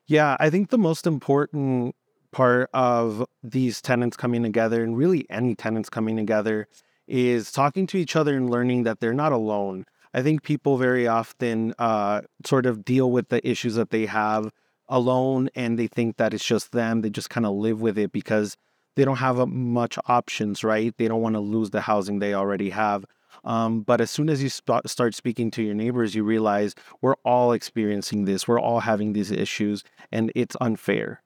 Yeah, 0.06 0.36
I 0.38 0.50
think 0.50 0.70
the 0.70 0.78
most 0.78 1.06
important 1.06 1.94
part 2.30 2.68
of 2.74 3.24
these 3.42 3.80
tenants 3.80 4.16
coming 4.16 4.42
together, 4.42 4.82
and 4.82 4.96
really 4.96 5.26
any 5.30 5.54
tenants 5.54 5.88
coming 5.88 6.16
together, 6.16 6.68
is 7.06 7.50
talking 7.52 7.86
to 7.86 7.96
each 7.96 8.16
other 8.16 8.36
and 8.36 8.50
learning 8.50 8.82
that 8.82 9.00
they're 9.00 9.14
not 9.14 9.32
alone. 9.32 9.86
I 10.12 10.22
think 10.22 10.42
people 10.42 10.76
very 10.76 11.08
often 11.08 11.74
uh, 11.78 12.22
sort 12.44 12.66
of 12.66 12.84
deal 12.84 13.10
with 13.10 13.28
the 13.30 13.46
issues 13.48 13.74
that 13.76 13.90
they 13.90 14.06
have 14.06 14.50
alone 14.88 15.48
and 15.54 15.78
they 15.78 15.86
think 15.86 16.18
that 16.18 16.34
it's 16.34 16.44
just 16.44 16.72
them. 16.72 17.00
They 17.00 17.10
just 17.10 17.30
kind 17.30 17.46
of 17.46 17.54
live 17.54 17.80
with 17.80 17.98
it 17.98 18.12
because 18.12 18.56
they 18.96 19.04
don't 19.04 19.16
have 19.16 19.48
much 19.48 19.98
options, 20.06 20.62
right? 20.62 20.94
They 20.96 21.08
don't 21.08 21.22
want 21.22 21.34
to 21.34 21.40
lose 21.40 21.70
the 21.70 21.80
housing 21.80 22.18
they 22.18 22.34
already 22.34 22.70
have. 22.70 23.04
Um, 23.44 23.82
but 23.82 24.00
as 24.00 24.10
soon 24.10 24.28
as 24.28 24.42
you 24.42 24.48
sp- 24.48 24.86
start 24.86 25.14
speaking 25.14 25.50
to 25.52 25.62
your 25.62 25.74
neighbors, 25.74 26.14
you 26.14 26.24
realize 26.24 26.74
we're 27.00 27.16
all 27.24 27.52
experiencing 27.52 28.24
this. 28.24 28.48
We're 28.48 28.60
all 28.60 28.80
having 28.80 29.12
these 29.12 29.30
issues, 29.30 29.84
and 30.10 30.32
it's 30.34 30.56
unfair. 30.60 31.22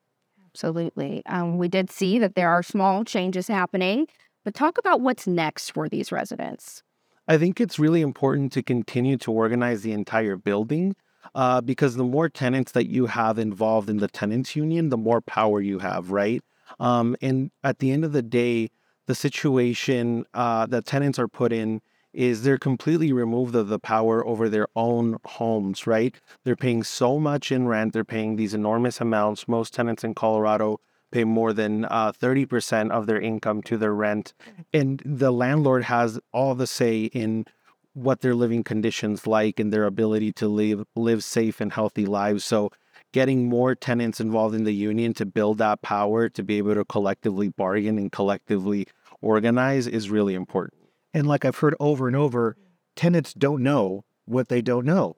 Absolutely. 0.51 1.23
Um, 1.25 1.57
we 1.57 1.67
did 1.67 1.89
see 1.89 2.19
that 2.19 2.35
there 2.35 2.49
are 2.49 2.63
small 2.63 3.03
changes 3.05 3.47
happening, 3.47 4.07
but 4.43 4.53
talk 4.53 4.77
about 4.77 5.01
what's 5.01 5.27
next 5.27 5.71
for 5.71 5.87
these 5.87 6.11
residents. 6.11 6.83
I 7.27 7.37
think 7.37 7.61
it's 7.61 7.77
really 7.77 8.01
important 8.01 8.51
to 8.53 8.63
continue 8.63 9.15
to 9.17 9.31
organize 9.31 9.83
the 9.83 9.91
entire 9.91 10.35
building 10.35 10.95
uh, 11.35 11.61
because 11.61 11.95
the 11.95 12.03
more 12.03 12.27
tenants 12.27 12.71
that 12.71 12.87
you 12.87 13.05
have 13.05 13.37
involved 13.37 13.89
in 13.89 13.97
the 13.97 14.07
tenants 14.07 14.55
union, 14.55 14.89
the 14.89 14.97
more 14.97 15.21
power 15.21 15.61
you 15.61 15.79
have, 15.79 16.11
right? 16.11 16.43
Um, 16.79 17.15
and 17.21 17.51
at 17.63 17.79
the 17.79 17.91
end 17.91 18.03
of 18.03 18.13
the 18.13 18.21
day, 18.21 18.71
the 19.05 19.15
situation 19.15 20.25
uh, 20.33 20.65
that 20.67 20.85
tenants 20.85 21.19
are 21.19 21.27
put 21.27 21.53
in 21.53 21.81
is 22.13 22.43
they're 22.43 22.57
completely 22.57 23.13
removed 23.13 23.55
of 23.55 23.67
the 23.67 23.79
power 23.79 24.25
over 24.25 24.49
their 24.49 24.67
own 24.75 25.17
homes, 25.25 25.85
right? 25.85 26.15
They're 26.43 26.55
paying 26.55 26.83
so 26.83 27.19
much 27.19 27.51
in 27.51 27.67
rent, 27.67 27.93
they're 27.93 28.03
paying 28.03 28.35
these 28.35 28.53
enormous 28.53 28.99
amounts. 28.99 29.47
Most 29.47 29.73
tenants 29.73 30.03
in 30.03 30.15
Colorado 30.15 30.79
pay 31.11 31.23
more 31.23 31.53
than 31.53 31.85
uh, 31.85 32.11
30% 32.11 32.91
of 32.91 33.07
their 33.07 33.19
income 33.19 33.61
to 33.63 33.77
their 33.77 33.93
rent. 33.93 34.33
And 34.73 35.01
the 35.05 35.31
landlord 35.31 35.83
has 35.85 36.19
all 36.31 36.55
the 36.55 36.67
say 36.67 37.05
in 37.05 37.45
what 37.93 38.21
their 38.21 38.35
living 38.35 38.63
conditions 38.63 39.25
like 39.25 39.59
and 39.59 39.73
their 39.73 39.85
ability 39.85 40.31
to 40.31 40.47
live 40.47 40.85
live 40.95 41.23
safe 41.23 41.59
and 41.59 41.73
healthy 41.73 42.05
lives. 42.05 42.45
So 42.45 42.71
getting 43.11 43.49
more 43.49 43.75
tenants 43.75 44.19
involved 44.19 44.55
in 44.55 44.63
the 44.63 44.73
union 44.73 45.13
to 45.15 45.25
build 45.25 45.57
that 45.57 45.81
power 45.81 46.29
to 46.29 46.43
be 46.43 46.57
able 46.59 46.75
to 46.75 46.85
collectively 46.85 47.49
bargain 47.49 47.97
and 47.97 48.11
collectively 48.11 48.87
organize 49.21 49.87
is 49.87 50.09
really 50.09 50.35
important. 50.35 50.78
And 51.13 51.27
like 51.27 51.45
I've 51.45 51.57
heard 51.57 51.75
over 51.79 52.07
and 52.07 52.15
over, 52.15 52.55
tenants 52.95 53.33
don't 53.33 53.63
know 53.63 54.05
what 54.25 54.49
they 54.49 54.61
don't 54.61 54.85
know. 54.85 55.15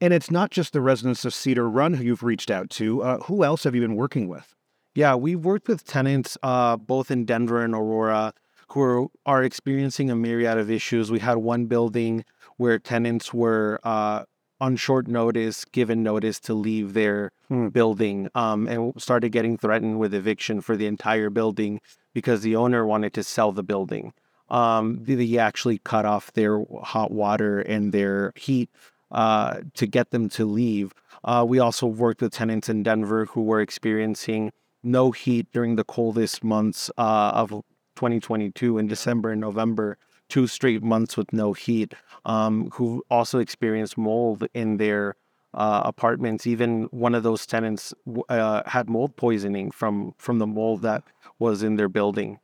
And 0.00 0.14
it's 0.14 0.30
not 0.30 0.50
just 0.50 0.72
the 0.72 0.80
residents 0.80 1.24
of 1.24 1.34
Cedar 1.34 1.68
Run 1.68 1.94
who 1.94 2.04
you've 2.04 2.22
reached 2.22 2.50
out 2.50 2.70
to. 2.70 3.02
Uh, 3.02 3.18
who 3.24 3.42
else 3.42 3.64
have 3.64 3.74
you 3.74 3.80
been 3.80 3.96
working 3.96 4.28
with? 4.28 4.54
Yeah, 4.94 5.14
we've 5.14 5.44
worked 5.44 5.68
with 5.68 5.84
tenants 5.84 6.38
uh, 6.42 6.76
both 6.76 7.10
in 7.10 7.24
Denver 7.24 7.62
and 7.62 7.74
Aurora 7.74 8.32
who 8.72 8.80
are, 8.80 9.06
are, 9.24 9.42
experiencing 9.42 10.10
a 10.10 10.16
myriad 10.16 10.58
of 10.58 10.70
issues. 10.70 11.10
We 11.10 11.20
had 11.20 11.38
one 11.38 11.66
building 11.66 12.24
where 12.58 12.78
tenants 12.78 13.32
were 13.32 13.80
uh, 13.82 14.24
on 14.60 14.76
short 14.76 15.08
notice, 15.08 15.64
given 15.64 16.02
notice 16.02 16.38
to 16.40 16.54
leave 16.54 16.92
their 16.92 17.32
hmm. 17.48 17.68
building, 17.68 18.28
um, 18.34 18.66
and 18.66 19.00
started 19.00 19.30
getting 19.30 19.56
threatened 19.56 19.98
with 19.98 20.12
eviction 20.12 20.60
for 20.60 20.76
the 20.76 20.86
entire 20.86 21.30
building 21.30 21.80
because 22.12 22.42
the 22.42 22.56
owner 22.56 22.84
wanted 22.84 23.14
to 23.14 23.22
sell 23.22 23.52
the 23.52 23.62
building. 23.62 24.12
Um, 24.50 25.00
they 25.04 25.38
actually 25.38 25.78
cut 25.78 26.04
off 26.04 26.32
their 26.32 26.64
hot 26.82 27.10
water 27.10 27.60
and 27.60 27.92
their 27.92 28.32
heat 28.36 28.70
uh, 29.10 29.60
to 29.74 29.86
get 29.86 30.10
them 30.10 30.28
to 30.30 30.44
leave. 30.44 30.94
Uh, 31.24 31.44
we 31.46 31.58
also 31.58 31.86
worked 31.86 32.20
with 32.20 32.32
tenants 32.32 32.68
in 32.68 32.82
Denver 32.82 33.26
who 33.26 33.42
were 33.42 33.60
experiencing 33.60 34.52
no 34.82 35.10
heat 35.10 35.46
during 35.52 35.76
the 35.76 35.84
coldest 35.84 36.44
months 36.44 36.90
uh, 36.98 37.32
of 37.34 37.50
2022 37.96 38.78
in 38.78 38.86
December 38.86 39.30
and 39.30 39.40
November, 39.40 39.98
two 40.28 40.46
straight 40.46 40.82
months 40.82 41.16
with 41.16 41.32
no 41.32 41.52
heat, 41.52 41.94
um, 42.24 42.70
who 42.74 43.04
also 43.10 43.38
experienced 43.38 43.98
mold 43.98 44.46
in 44.54 44.76
their 44.76 45.16
uh, 45.54 45.82
apartments. 45.84 46.46
Even 46.46 46.84
one 46.84 47.14
of 47.14 47.22
those 47.22 47.46
tenants 47.46 47.92
uh, 48.28 48.62
had 48.66 48.88
mold 48.88 49.16
poisoning 49.16 49.70
from 49.70 50.14
from 50.18 50.38
the 50.38 50.46
mold 50.46 50.82
that 50.82 51.02
was 51.38 51.62
in 51.62 51.76
their 51.76 51.88
building. 51.88 52.38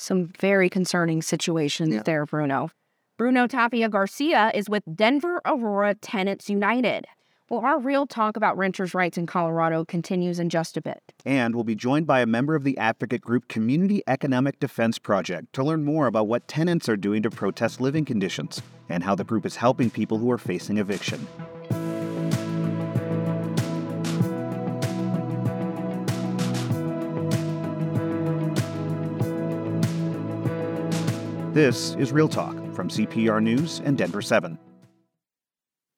Some 0.00 0.28
very 0.38 0.70
concerning 0.70 1.22
situations 1.22 1.92
yeah. 1.92 2.02
there, 2.04 2.24
Bruno. 2.24 2.70
Bruno 3.18 3.48
Tapia 3.48 3.88
Garcia 3.88 4.52
is 4.54 4.70
with 4.70 4.84
Denver 4.94 5.40
Aurora 5.44 5.96
Tenants 5.96 6.48
United. 6.48 7.04
Well, 7.50 7.60
our 7.60 7.80
real 7.80 8.06
talk 8.06 8.36
about 8.36 8.56
renters' 8.56 8.94
rights 8.94 9.18
in 9.18 9.26
Colorado 9.26 9.84
continues 9.84 10.38
in 10.38 10.50
just 10.50 10.76
a 10.76 10.80
bit. 10.80 11.02
And 11.26 11.52
we'll 11.52 11.64
be 11.64 11.74
joined 11.74 12.06
by 12.06 12.20
a 12.20 12.26
member 12.26 12.54
of 12.54 12.62
the 12.62 12.78
advocate 12.78 13.22
group 13.22 13.48
Community 13.48 14.02
Economic 14.06 14.60
Defense 14.60 15.00
Project 15.00 15.52
to 15.54 15.64
learn 15.64 15.82
more 15.82 16.06
about 16.06 16.28
what 16.28 16.46
tenants 16.46 16.88
are 16.88 16.96
doing 16.96 17.22
to 17.22 17.30
protest 17.30 17.80
living 17.80 18.04
conditions 18.04 18.62
and 18.88 19.02
how 19.02 19.16
the 19.16 19.24
group 19.24 19.44
is 19.44 19.56
helping 19.56 19.90
people 19.90 20.18
who 20.18 20.30
are 20.30 20.38
facing 20.38 20.78
eviction. 20.78 21.26
This 31.58 31.96
is 31.96 32.12
Real 32.12 32.28
Talk 32.28 32.54
from 32.72 32.88
CPR 32.88 33.42
News 33.42 33.82
and 33.84 33.98
Denver 33.98 34.22
7. 34.22 34.56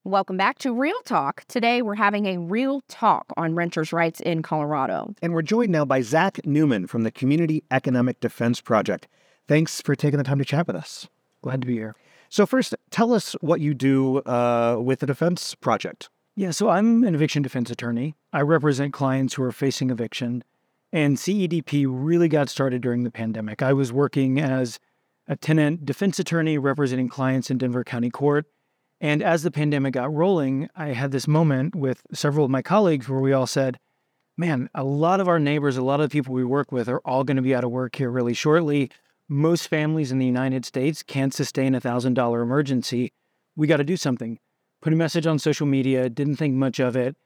Welcome 0.04 0.38
back 0.38 0.58
to 0.60 0.72
Real 0.72 0.98
Talk. 1.04 1.44
Today 1.48 1.82
we're 1.82 1.96
having 1.96 2.24
a 2.24 2.38
real 2.38 2.80
talk 2.88 3.26
on 3.36 3.54
renters' 3.54 3.92
rights 3.92 4.20
in 4.20 4.40
Colorado. 4.40 5.14
And 5.20 5.34
we're 5.34 5.42
joined 5.42 5.70
now 5.70 5.84
by 5.84 6.00
Zack 6.00 6.46
Neumann 6.46 6.86
from 6.86 7.02
the 7.02 7.10
Community 7.10 7.62
Economic 7.70 8.20
Defense 8.20 8.62
Project. 8.62 9.06
Thanks 9.48 9.82
for 9.82 9.94
taking 9.94 10.16
the 10.16 10.24
time 10.24 10.38
to 10.38 10.46
chat 10.46 10.66
with 10.66 10.76
us. 10.76 11.08
Glad 11.42 11.60
to 11.60 11.66
be 11.66 11.74
here. 11.74 11.94
So, 12.30 12.46
first, 12.46 12.74
tell 12.90 13.12
us 13.12 13.36
what 13.42 13.60
you 13.60 13.74
do 13.74 14.20
uh, 14.20 14.78
with 14.82 15.00
the 15.00 15.06
Defense 15.06 15.54
Project. 15.54 16.08
Yeah, 16.36 16.52
so 16.52 16.70
I'm 16.70 17.04
an 17.04 17.14
eviction 17.14 17.42
defense 17.42 17.70
attorney. 17.70 18.14
I 18.32 18.40
represent 18.40 18.94
clients 18.94 19.34
who 19.34 19.42
are 19.42 19.52
facing 19.52 19.90
eviction. 19.90 20.42
And 20.90 21.18
CEDP 21.18 21.84
really 21.86 22.28
got 22.28 22.48
started 22.48 22.80
during 22.80 23.04
the 23.04 23.10
pandemic. 23.10 23.60
I 23.60 23.74
was 23.74 23.92
working 23.92 24.40
as 24.40 24.80
a 25.30 25.36
tenant 25.36 25.86
defense 25.86 26.18
attorney 26.18 26.58
representing 26.58 27.08
clients 27.08 27.50
in 27.50 27.56
Denver 27.56 27.84
County 27.84 28.10
Court 28.10 28.44
and 29.00 29.22
as 29.22 29.42
the 29.42 29.50
pandemic 29.50 29.94
got 29.94 30.12
rolling, 30.12 30.68
I 30.76 30.88
had 30.88 31.10
this 31.10 31.26
moment 31.26 31.74
with 31.74 32.02
several 32.12 32.44
of 32.44 32.50
my 32.50 32.60
colleagues 32.60 33.08
where 33.08 33.20
we 33.20 33.32
all 33.32 33.46
said, 33.46 33.78
man, 34.36 34.68
a 34.74 34.84
lot 34.84 35.20
of 35.20 35.28
our 35.28 35.38
neighbors, 35.38 35.78
a 35.78 35.82
lot 35.82 36.00
of 36.00 36.10
the 36.10 36.12
people 36.12 36.34
we 36.34 36.44
work 36.44 36.70
with 36.70 36.88
are 36.88 37.00
all 37.00 37.24
going 37.24 37.38
to 37.38 37.42
be 37.42 37.54
out 37.54 37.64
of 37.64 37.70
work 37.70 37.96
here 37.96 38.10
really 38.10 38.34
shortly. 38.34 38.90
Most 39.26 39.68
families 39.68 40.12
in 40.12 40.18
the 40.18 40.26
United 40.26 40.66
States 40.66 41.02
can't 41.02 41.32
sustain 41.32 41.74
a 41.74 41.80
$1,000 41.80 42.42
emergency. 42.42 43.12
We 43.56 43.66
got 43.66 43.78
to 43.78 43.84
do 43.84 43.96
something. 43.96 44.38
Put 44.82 44.92
a 44.92 44.96
message 44.96 45.26
on 45.26 45.38
social 45.38 45.66
media, 45.66 46.10
didn't 46.10 46.36
think 46.36 46.54
much 46.54 46.78
of 46.78 46.94
it. 46.94 47.16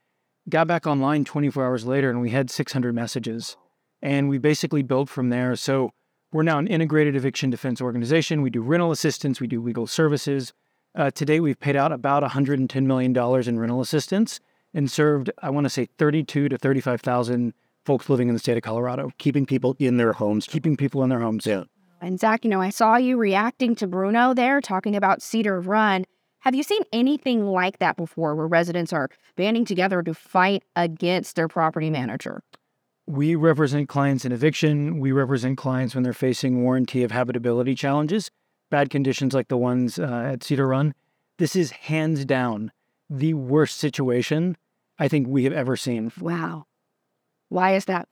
Got 0.47 0.67
back 0.67 0.87
online 0.87 1.25
24 1.25 1.65
hours 1.65 1.85
later 1.85 2.09
and 2.09 2.21
we 2.21 2.29
had 2.29 2.49
600 2.49 2.95
messages. 2.95 3.57
And 4.01 4.29
we 4.29 4.37
basically 4.37 4.83
built 4.83 5.09
from 5.09 5.29
there. 5.29 5.55
So 5.55 5.91
we're 6.31 6.43
now 6.43 6.57
an 6.59 6.67
integrated 6.67 7.15
eviction 7.15 7.49
defense 7.49 7.81
organization. 7.81 8.41
We 8.41 8.49
do 8.49 8.61
rental 8.61 8.91
assistance, 8.91 9.39
we 9.39 9.47
do 9.47 9.61
legal 9.61 9.87
services. 9.87 10.53
Uh, 10.95 11.11
today, 11.11 11.39
we've 11.39 11.59
paid 11.59 11.75
out 11.75 11.91
about 11.91 12.23
$110 12.23 12.85
million 12.85 13.15
in 13.15 13.59
rental 13.59 13.81
assistance 13.81 14.39
and 14.73 14.89
served, 14.89 15.29
I 15.41 15.49
want 15.49 15.65
to 15.65 15.69
say, 15.69 15.87
32 15.97 16.49
to 16.49 16.57
35,000 16.57 17.53
folks 17.85 18.09
living 18.09 18.27
in 18.27 18.33
the 18.33 18.39
state 18.39 18.57
of 18.57 18.63
Colorado. 18.63 19.11
Keeping 19.17 19.45
people 19.45 19.75
in 19.79 19.97
their 19.97 20.13
homes. 20.13 20.47
Keeping 20.47 20.77
people 20.77 21.03
in 21.03 21.09
their 21.09 21.19
homes. 21.19 21.45
Yeah. 21.45 21.63
And 22.01 22.19
Zack, 22.19 22.43
you 22.43 22.49
know, 22.49 22.61
I 22.61 22.69
saw 22.69 22.97
you 22.97 23.17
reacting 23.17 23.75
to 23.75 23.87
Bruno 23.87 24.33
there, 24.33 24.61
talking 24.61 24.95
about 24.95 25.21
Cedar 25.21 25.59
Run. 25.59 26.05
Have 26.39 26.53
you 26.53 26.63
seen 26.63 26.83
anything 26.93 27.45
like 27.47 27.79
that 27.79 27.97
before 27.97 28.35
where 28.35 28.47
residents 28.47 28.93
are 28.93 29.09
banding 29.35 29.65
together 29.65 30.03
to 30.03 30.13
fight 30.13 30.63
against 30.75 31.35
their 31.35 31.47
property 31.47 31.89
manager? 31.89 32.43
We 33.07 33.35
represent 33.35 33.87
clients 33.87 34.25
in 34.25 34.31
eviction. 34.31 34.99
We 34.99 35.11
represent 35.11 35.57
clients 35.57 35.93
when 35.93 36.03
they're 36.03 36.13
facing 36.13 36.63
warranty 36.63 37.03
of 37.03 37.11
habitability 37.11 37.75
challenges 37.75 38.31
bad 38.69 38.89
conditions 38.89 39.33
like 39.33 39.47
the 39.47 39.57
ones 39.57 39.99
uh, 39.99 40.31
at 40.33 40.43
Cedar 40.43 40.67
Run, 40.67 40.93
this 41.37 41.55
is 41.55 41.71
hands 41.71 42.25
down 42.25 42.71
the 43.09 43.33
worst 43.33 43.77
situation 43.77 44.57
I 44.97 45.07
think 45.07 45.27
we 45.27 45.43
have 45.43 45.53
ever 45.53 45.75
seen. 45.75 46.11
Wow. 46.19 46.65
Why 47.49 47.75
is 47.75 47.85
that? 47.85 48.07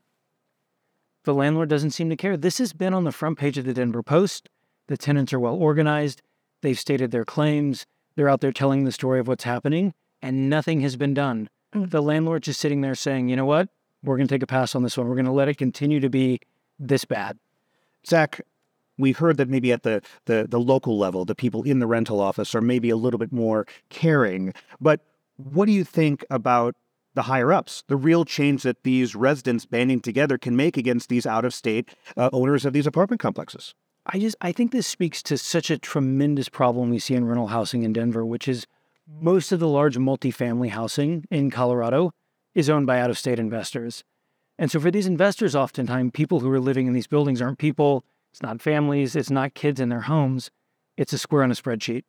The 1.23 1.33
landlord 1.33 1.69
doesn't 1.69 1.91
seem 1.91 2.09
to 2.09 2.15
care. 2.15 2.35
This 2.35 2.57
has 2.57 2.73
been 2.73 2.93
on 2.93 3.05
the 3.05 3.11
front 3.11 3.37
page 3.37 3.57
of 3.57 3.65
the 3.65 3.73
Denver 3.73 4.03
Post. 4.03 4.49
The 4.87 4.97
tenants 4.97 5.31
are 5.33 5.39
well 5.39 5.55
organized. 5.55 6.21
They've 6.61 6.79
stated 6.79 7.11
their 7.11 7.25
claims. 7.25 7.85
They're 8.15 8.29
out 8.29 8.41
there 8.41 8.51
telling 8.51 8.83
the 8.83 8.91
story 8.91 9.19
of 9.19 9.27
what's 9.27 9.45
happening, 9.45 9.93
and 10.21 10.49
nothing 10.49 10.81
has 10.81 10.97
been 10.97 11.13
done. 11.13 11.49
Mm. 11.73 11.89
The 11.89 12.01
landlord 12.01 12.43
just 12.43 12.59
sitting 12.59 12.81
there 12.81 12.95
saying, 12.95 13.29
you 13.29 13.35
know 13.35 13.45
what? 13.45 13.69
We're 14.03 14.17
going 14.17 14.27
to 14.27 14.33
take 14.33 14.43
a 14.43 14.47
pass 14.47 14.75
on 14.75 14.83
this 14.83 14.97
one. 14.97 15.07
We're 15.07 15.15
going 15.15 15.25
to 15.25 15.31
let 15.31 15.47
it 15.47 15.57
continue 15.57 15.99
to 15.99 16.09
be 16.09 16.39
this 16.77 17.05
bad. 17.05 17.37
Zack, 18.05 18.41
we 18.97 19.13
heard 19.13 19.37
that 19.37 19.49
maybe 19.49 19.71
at 19.71 19.83
the, 19.83 20.01
the, 20.25 20.45
the 20.47 20.59
local 20.59 20.97
level, 20.97 21.25
the 21.25 21.35
people 21.35 21.63
in 21.63 21.79
the 21.79 21.87
rental 21.87 22.19
office 22.19 22.53
are 22.53 22.61
maybe 22.61 22.89
a 22.89 22.97
little 22.97 23.17
bit 23.17 23.31
more 23.31 23.65
caring. 23.89 24.53
But 24.79 25.01
what 25.37 25.65
do 25.65 25.71
you 25.71 25.83
think 25.83 26.25
about 26.29 26.75
the 27.15 27.23
higher 27.23 27.53
ups, 27.53 27.83
the 27.87 27.95
real 27.95 28.25
change 28.25 28.63
that 28.63 28.83
these 28.83 29.15
residents 29.15 29.65
banding 29.65 30.01
together 30.01 30.37
can 30.37 30.55
make 30.55 30.77
against 30.77 31.09
these 31.09 31.25
out 31.25 31.45
of 31.45 31.53
state 31.53 31.89
uh, 32.17 32.29
owners 32.33 32.65
of 32.65 32.73
these 32.73 32.87
apartment 32.87 33.21
complexes? 33.21 33.73
I 34.05 34.19
just 34.19 34.35
I 34.41 34.51
think 34.51 34.71
this 34.71 34.87
speaks 34.87 35.23
to 35.23 35.37
such 35.37 35.69
a 35.71 35.77
tremendous 35.77 36.49
problem 36.49 36.89
we 36.89 36.99
see 36.99 37.15
in 37.15 37.25
rental 37.25 37.47
housing 37.47 37.83
in 37.83 37.93
Denver, 37.93 38.25
which 38.25 38.47
is 38.47 38.67
most 39.07 39.51
of 39.51 39.59
the 39.59 39.67
large 39.67 39.97
multifamily 39.97 40.69
housing 40.69 41.25
in 41.31 41.51
Colorado 41.51 42.11
is 42.53 42.69
owned 42.69 42.87
by 42.87 42.99
out 42.99 43.09
of 43.09 43.17
state 43.17 43.39
investors. 43.39 44.03
And 44.57 44.69
so 44.69 44.79
for 44.79 44.91
these 44.91 45.07
investors, 45.07 45.55
oftentimes 45.55 46.11
people 46.13 46.39
who 46.39 46.51
are 46.51 46.59
living 46.59 46.87
in 46.87 46.93
these 46.93 47.07
buildings 47.07 47.41
aren't 47.41 47.57
people 47.57 48.05
it's 48.33 48.41
not 48.41 48.61
families, 48.63 49.15
it's 49.15 49.29
not 49.29 49.53
kids 49.53 49.79
in 49.79 49.89
their 49.89 50.01
homes, 50.01 50.49
it's 50.97 51.13
a 51.13 51.19
square 51.19 51.43
on 51.43 51.51
a 51.51 51.53
spreadsheet. 51.53 52.03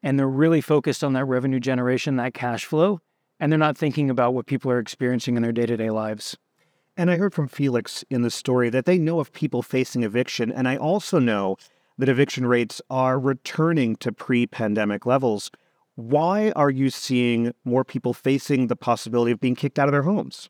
And 0.00 0.16
they're 0.16 0.28
really 0.28 0.60
focused 0.60 1.02
on 1.02 1.12
that 1.14 1.24
revenue 1.24 1.58
generation, 1.58 2.14
that 2.16 2.34
cash 2.34 2.64
flow, 2.64 3.00
and 3.40 3.50
they're 3.50 3.58
not 3.58 3.76
thinking 3.76 4.08
about 4.08 4.32
what 4.32 4.46
people 4.46 4.70
are 4.70 4.78
experiencing 4.78 5.36
in 5.36 5.42
their 5.42 5.50
day 5.50 5.66
to 5.66 5.76
day 5.76 5.90
lives. 5.90 6.36
And 6.96 7.10
I 7.10 7.16
heard 7.16 7.34
from 7.34 7.48
Phoelix 7.48 8.04
in 8.10 8.22
the 8.22 8.30
story 8.30 8.70
that 8.70 8.84
they 8.84 8.96
know 8.96 9.18
of 9.18 9.32
people 9.32 9.60
facing 9.60 10.04
eviction. 10.04 10.52
And 10.52 10.68
I 10.68 10.76
also 10.76 11.18
know 11.18 11.56
that 11.98 12.08
eviction 12.08 12.46
rates 12.46 12.80
are 12.88 13.18
returning 13.18 13.96
to 13.96 14.12
pre 14.12 14.46
pandemic 14.46 15.04
levels. 15.04 15.50
Why 15.96 16.52
are 16.52 16.70
you 16.70 16.90
seeing 16.90 17.52
more 17.64 17.84
people 17.84 18.14
facing 18.14 18.68
the 18.68 18.76
possibility 18.76 19.32
of 19.32 19.40
being 19.40 19.56
kicked 19.56 19.78
out 19.78 19.88
of 19.88 19.92
their 19.92 20.02
homes? 20.02 20.48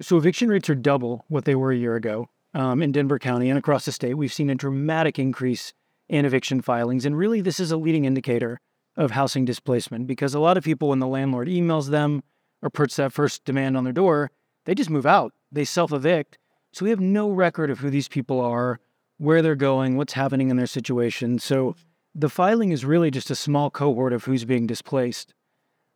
So, 0.00 0.16
eviction 0.18 0.48
rates 0.48 0.68
are 0.68 0.74
double 0.74 1.24
what 1.28 1.46
they 1.46 1.54
were 1.54 1.72
a 1.72 1.76
year 1.76 1.96
ago 1.96 2.28
um, 2.56 2.82
in 2.82 2.90
Denver 2.90 3.18
County 3.18 3.50
and 3.50 3.58
across 3.58 3.84
the 3.84 3.92
state, 3.92 4.14
we've 4.14 4.32
seen 4.32 4.48
a 4.48 4.54
dramatic 4.54 5.18
increase 5.18 5.74
in 6.08 6.24
eviction 6.24 6.62
filings. 6.62 7.04
And 7.04 7.16
really, 7.16 7.42
this 7.42 7.60
is 7.60 7.70
a 7.70 7.76
leading 7.76 8.06
indicator 8.06 8.60
of 8.96 9.10
housing 9.10 9.44
displacement 9.44 10.06
because 10.06 10.34
a 10.34 10.40
lot 10.40 10.56
of 10.56 10.64
people, 10.64 10.88
when 10.88 10.98
the 10.98 11.06
landlord 11.06 11.48
emails 11.48 11.90
them 11.90 12.22
or 12.62 12.70
puts 12.70 12.96
that 12.96 13.12
first 13.12 13.44
demand 13.44 13.76
on 13.76 13.84
their 13.84 13.92
door, 13.92 14.30
they 14.64 14.74
just 14.74 14.88
move 14.88 15.04
out, 15.04 15.34
they 15.52 15.64
self 15.64 15.92
evict. 15.92 16.38
So 16.72 16.84
we 16.84 16.90
have 16.90 17.00
no 17.00 17.30
record 17.30 17.70
of 17.70 17.80
who 17.80 17.90
these 17.90 18.08
people 18.08 18.40
are, 18.40 18.80
where 19.18 19.42
they're 19.42 19.54
going, 19.54 19.96
what's 19.96 20.14
happening 20.14 20.50
in 20.50 20.56
their 20.56 20.66
situation. 20.66 21.38
So 21.38 21.76
the 22.18 22.30
filing 22.30 22.72
is 22.72 22.84
really 22.84 23.10
just 23.10 23.30
a 23.30 23.34
small 23.34 23.70
cohort 23.70 24.14
of 24.14 24.24
who's 24.24 24.46
being 24.46 24.66
displaced. 24.66 25.34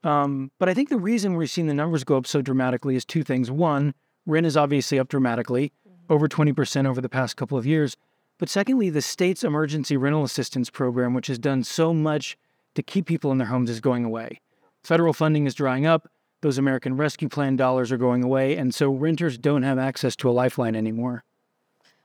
Um, 0.04 0.50
but 0.58 0.68
I 0.68 0.74
think 0.74 0.90
the 0.90 0.98
reason 0.98 1.34
we're 1.34 1.46
seeing 1.46 1.66
the 1.66 1.74
numbers 1.74 2.04
go 2.04 2.18
up 2.18 2.26
so 2.26 2.42
dramatically 2.42 2.94
is 2.94 3.06
two 3.06 3.22
things. 3.24 3.50
One, 3.50 3.94
rent 4.26 4.46
is 4.46 4.56
obviously 4.56 4.98
up 4.98 5.08
dramatically 5.08 5.72
over 6.10 6.28
20% 6.28 6.86
over 6.86 7.00
the 7.00 7.08
past 7.08 7.36
couple 7.36 7.56
of 7.56 7.64
years. 7.64 7.96
But 8.38 8.50
secondly, 8.50 8.90
the 8.90 9.02
state's 9.02 9.44
emergency 9.44 9.96
rental 9.96 10.24
assistance 10.24 10.68
program, 10.68 11.14
which 11.14 11.28
has 11.28 11.38
done 11.38 11.64
so 11.64 11.94
much 11.94 12.36
to 12.74 12.82
keep 12.82 13.06
people 13.06 13.32
in 13.32 13.38
their 13.38 13.46
homes, 13.46 13.70
is 13.70 13.80
going 13.80 14.04
away. 14.04 14.40
Federal 14.84 15.12
funding 15.12 15.46
is 15.46 15.54
drying 15.54 15.86
up. 15.86 16.10
Those 16.42 16.58
American 16.58 16.96
Rescue 16.96 17.28
Plan 17.28 17.56
dollars 17.56 17.92
are 17.92 17.98
going 17.98 18.24
away. 18.24 18.56
And 18.56 18.74
so 18.74 18.90
renters 18.90 19.38
don't 19.38 19.62
have 19.62 19.78
access 19.78 20.16
to 20.16 20.28
a 20.28 20.32
lifeline 20.32 20.74
anymore. 20.74 21.24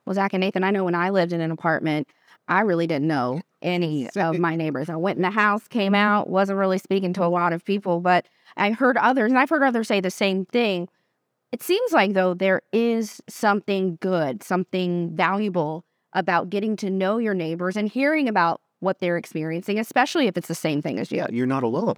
Well, 0.06 0.14
Zack 0.14 0.34
and 0.34 0.42
Nathan, 0.42 0.64
I 0.64 0.72
know 0.72 0.84
when 0.84 0.96
I 0.96 1.10
lived 1.10 1.34
in 1.34 1.42
an 1.42 1.52
apartment, 1.52 2.08
I 2.48 2.62
really 2.62 2.88
didn't 2.88 3.08
know 3.08 3.42
any 3.62 4.10
of 4.16 4.40
my 4.40 4.56
neighbors. 4.56 4.90
I 4.90 4.96
went 4.96 5.18
in 5.18 5.24
the 5.24 5.32
house, 5.32 5.68
came 5.68 5.94
mm-hmm. 5.94 5.96
out, 5.96 6.30
wasn't 6.30 6.60
really 6.60 6.78
speaking 6.78 7.14
to 7.14 7.24
a 7.24 7.28
lot 7.28 7.54
of 7.54 7.66
people, 7.66 8.00
but 8.00 8.26
I 8.58 8.72
heard 8.72 8.98
others, 8.98 9.32
and 9.32 9.40
I've 9.40 9.50
heard 9.50 9.64
others 9.64 9.88
say 9.88 10.00
the 10.00 10.12
same 10.12 10.46
thing 10.46 10.88
it 11.56 11.64
seems 11.64 11.94
like, 11.94 12.12
though, 12.12 12.34
there 12.34 12.64
is 12.74 13.22
something 13.30 13.98
good, 14.02 14.44
something 14.44 15.16
valuable 15.16 15.86
about 16.12 16.50
getting 16.50 16.76
to 16.76 16.90
know 16.90 17.18
your 17.18 17.34
neighbors 17.34 17.78
and 17.78 17.88
hearing 17.88 18.28
about 18.28 18.60
what 18.82 19.00
they're 19.00 19.16
experiencing, 19.16 19.80
especially 19.80 20.28
if 20.28 20.36
it's 20.36 20.50
the 20.50 20.54
same 20.54 20.82
thing 20.82 21.00
as 21.00 21.14
you. 21.14 21.20
Yeah, 21.20 21.28
you're 21.32 21.48
not 21.48 21.64
alone. 21.64 21.96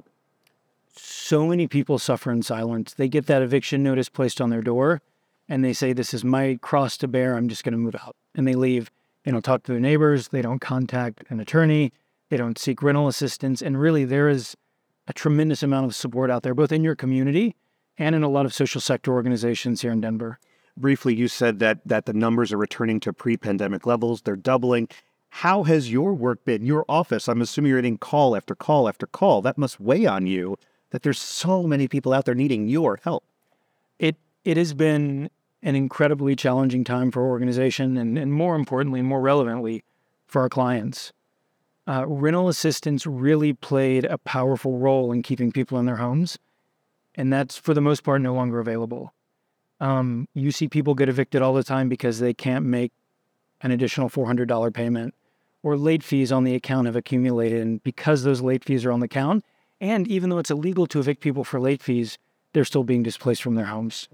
So 0.95 1.47
many 1.47 1.65
people 1.67 1.97
suffer 1.97 2.31
in 2.31 2.43
silence. 2.43 2.93
They 2.93 3.07
get 3.07 3.25
that 3.25 3.41
eviction 3.41 3.81
notice 3.81 4.09
placed 4.09 4.41
on 4.41 4.51
their 4.51 4.61
door 4.61 5.01
and 5.49 5.65
they 5.65 5.73
say, 5.73 5.91
This 5.91 6.13
is 6.13 6.23
my 6.23 6.59
cross 6.61 6.95
to 6.97 7.07
bear. 7.07 7.35
I'm 7.35 7.49
just 7.49 7.63
going 7.63 7.73
to 7.73 7.79
move 7.79 7.95
out. 7.95 8.15
And 8.35 8.47
they 8.47 8.53
leave. 8.53 8.91
They 9.27 9.31
don't 9.33 9.43
talk 9.43 9.63
to 9.63 9.73
their 9.73 9.81
neighbors. 9.81 10.29
They 10.29 10.41
don't 10.41 10.61
contact 10.61 11.25
an 11.27 11.41
attorney. 11.41 11.91
They 12.29 12.37
don't 12.37 12.57
seek 12.57 12.81
rental 12.81 13.09
assistance. 13.09 13.61
And 13.61 13.77
really, 13.77 14.05
there 14.05 14.29
is 14.29 14.55
a 15.05 15.11
tremendous 15.11 15.61
amount 15.61 15.85
of 15.85 15.93
support 15.95 16.31
out 16.31 16.43
there, 16.43 16.53
both 16.53 16.71
in 16.71 16.81
your 16.81 16.95
community 16.95 17.53
and 17.97 18.15
in 18.15 18.23
a 18.23 18.29
lot 18.29 18.45
of 18.45 18.53
social 18.53 18.79
sector 18.79 19.11
organizations 19.11 19.81
here 19.81 19.91
in 19.91 19.99
Denver. 19.99 20.39
Briefly, 20.77 21.13
you 21.13 21.27
said 21.27 21.59
that 21.59 21.85
that 21.85 22.05
the 22.05 22.13
numbers 22.13 22.53
are 22.53 22.57
returning 22.57 23.01
to 23.01 23.11
pre-pandemic 23.11 23.85
levels. 23.85 24.21
They're 24.21 24.37
doubling. 24.37 24.87
How 25.27 25.63
has 25.63 25.91
your 25.91 26.13
work 26.13 26.45
been? 26.45 26.65
Your 26.65 26.85
office, 26.87 27.27
I'm 27.27 27.41
assuming 27.41 27.71
you're 27.71 27.81
getting 27.81 27.97
call 27.97 28.33
after 28.33 28.55
call 28.55 28.87
after 28.87 29.07
call. 29.07 29.41
That 29.41 29.57
must 29.57 29.77
weigh 29.77 30.05
on 30.05 30.25
you 30.25 30.57
that 30.91 31.03
there's 31.03 31.19
so 31.19 31.63
many 31.63 31.89
people 31.89 32.13
out 32.13 32.23
there 32.23 32.33
needing 32.33 32.69
your 32.69 32.97
help. 33.03 33.25
It 33.99 34.15
it 34.45 34.55
has 34.55 34.73
been 34.73 35.29
an 35.67 35.75
incredibly 35.75 36.33
challenging 36.33 36.85
time 36.85 37.11
for 37.11 37.21
our 37.21 37.27
organization 37.27 37.97
and, 37.97 38.17
and 38.17 38.31
more 38.31 38.55
importantly, 38.55 39.01
more 39.01 39.19
relevantly, 39.19 39.83
for 40.25 40.41
our 40.41 40.47
clients. 40.49 41.11
Uh, 41.85 42.05
rental 42.07 42.47
assistance 42.47 43.05
really 43.05 43.51
played 43.51 44.05
a 44.05 44.17
powerful 44.17 44.77
role 44.77 45.11
in 45.11 45.21
keeping 45.21 45.51
people 45.51 45.77
in 45.77 45.85
their 45.85 45.97
homes, 45.97 46.37
and 47.15 47.33
that's 47.33 47.57
for 47.57 47.73
the 47.73 47.81
most 47.81 48.03
part 48.05 48.21
no 48.21 48.33
longer 48.33 48.59
available. 48.59 49.13
Um, 49.81 50.29
you 50.33 50.51
see 50.51 50.69
people 50.69 50.95
get 50.95 51.09
evicted 51.09 51.41
all 51.41 51.53
the 51.53 51.63
time 51.63 51.89
because 51.89 52.19
they 52.19 52.33
can't 52.33 52.65
make 52.65 52.93
an 53.59 53.71
additional 53.71 54.09
$400 54.09 54.73
payment 54.73 55.15
or 55.63 55.75
late 55.75 56.01
fees 56.01 56.31
on 56.31 56.45
the 56.45 56.55
account 56.55 56.85
have 56.85 56.95
accumulated. 56.95 57.61
And 57.61 57.83
because 57.83 58.23
those 58.23 58.39
late 58.39 58.63
fees 58.63 58.85
are 58.85 58.91
on 58.93 59.01
the 59.01 59.05
account, 59.05 59.43
and 59.81 60.07
even 60.07 60.29
though 60.29 60.37
it's 60.37 60.51
illegal 60.51 60.87
to 60.87 60.99
evict 60.99 61.21
people 61.21 61.43
for 61.43 61.59
late 61.59 61.83
fees, 61.83 62.17
they're 62.53 62.63
still 62.63 62.85
being 62.85 63.03
displaced 63.03 63.43
from 63.43 63.55
their 63.55 63.65
homes. 63.65 64.07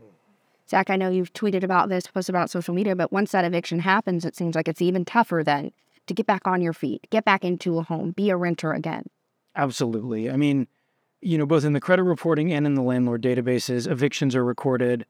Zack, 0.69 0.89
I 0.89 0.95
know 0.95 1.09
you've 1.09 1.33
tweeted 1.33 1.63
about 1.63 1.89
this, 1.89 2.07
posted 2.07 2.33
about 2.33 2.49
social 2.49 2.73
media, 2.73 2.95
but 2.95 3.11
once 3.11 3.31
that 3.31 3.45
eviction 3.45 3.79
happens, 3.79 4.25
it 4.25 4.35
seems 4.35 4.55
like 4.55 4.67
it's 4.67 4.81
even 4.81 5.05
tougher 5.05 5.43
then 5.43 5.71
to 6.07 6.13
get 6.13 6.25
back 6.25 6.47
on 6.47 6.61
your 6.61 6.73
feet, 6.73 7.07
get 7.09 7.25
back 7.25 7.43
into 7.43 7.79
a 7.79 7.83
home, 7.83 8.11
be 8.11 8.29
a 8.29 8.37
renter 8.37 8.73
again. 8.73 9.05
Absolutely. 9.55 10.29
I 10.29 10.35
mean, 10.35 10.67
you 11.21 11.37
know, 11.37 11.45
both 11.45 11.63
in 11.63 11.73
the 11.73 11.79
credit 11.79 12.03
reporting 12.03 12.51
and 12.51 12.65
in 12.65 12.75
the 12.75 12.81
landlord 12.81 13.21
databases, 13.21 13.89
evictions 13.89 14.35
are 14.35 14.43
recorded. 14.43 15.05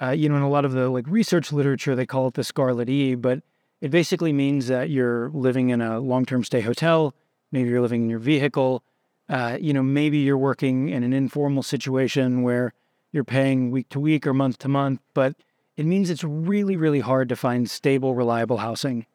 Uh, 0.00 0.10
you 0.10 0.28
know, 0.28 0.36
in 0.36 0.42
a 0.42 0.50
lot 0.50 0.64
of 0.64 0.72
the 0.72 0.88
like 0.88 1.06
research 1.06 1.52
literature, 1.52 1.94
they 1.94 2.06
call 2.06 2.28
it 2.28 2.34
the 2.34 2.44
Scarlet 2.44 2.88
E, 2.90 3.14
but 3.14 3.40
it 3.80 3.90
basically 3.90 4.32
means 4.32 4.66
that 4.66 4.90
you're 4.90 5.30
living 5.30 5.70
in 5.70 5.80
a 5.80 6.00
long-term 6.00 6.44
stay 6.44 6.60
hotel. 6.60 7.14
Maybe 7.52 7.70
you're 7.70 7.80
living 7.80 8.02
in 8.02 8.10
your 8.10 8.18
vehicle. 8.18 8.82
Uh, 9.28 9.56
you 9.60 9.72
know, 9.72 9.82
maybe 9.82 10.18
you're 10.18 10.38
working 10.38 10.88
in 10.88 11.02
an 11.02 11.12
informal 11.12 11.62
situation 11.62 12.42
where 12.42 12.72
you're 13.16 13.24
paying 13.24 13.72
week 13.72 13.88
to 13.88 13.98
week 13.98 14.26
or 14.26 14.34
month 14.34 14.58
to 14.58 14.68
month, 14.68 15.00
but 15.14 15.34
it 15.76 15.86
means 15.86 16.08
it's 16.08 16.22
really, 16.22 16.76
really 16.76 17.00
hard 17.00 17.28
to 17.30 17.36
find 17.36 17.68
stable, 17.68 18.14
reliable 18.14 18.58
housing. 18.58 19.06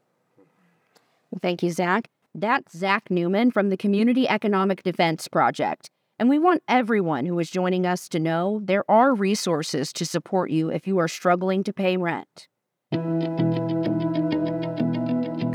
Thank 1.41 1.63
you, 1.63 1.71
Zack. 1.71 2.09
That's 2.35 2.77
Zack 2.77 3.09
Neumann 3.09 3.51
from 3.51 3.69
the 3.69 3.77
Community 3.77 4.27
Economic 4.27 4.83
Defense 4.83 5.27
Project. 5.29 5.89
And 6.19 6.29
we 6.29 6.37
want 6.37 6.61
everyone 6.67 7.25
who 7.25 7.39
is 7.39 7.49
joining 7.49 7.85
us 7.85 8.09
to 8.09 8.19
know 8.19 8.59
there 8.63 8.89
are 8.89 9.15
resources 9.15 9.93
to 9.93 10.05
support 10.05 10.51
you 10.51 10.69
if 10.69 10.85
you 10.85 10.97
are 10.97 11.07
struggling 11.07 11.63
to 11.63 11.73
pay 11.73 11.97
rent. 11.97 12.47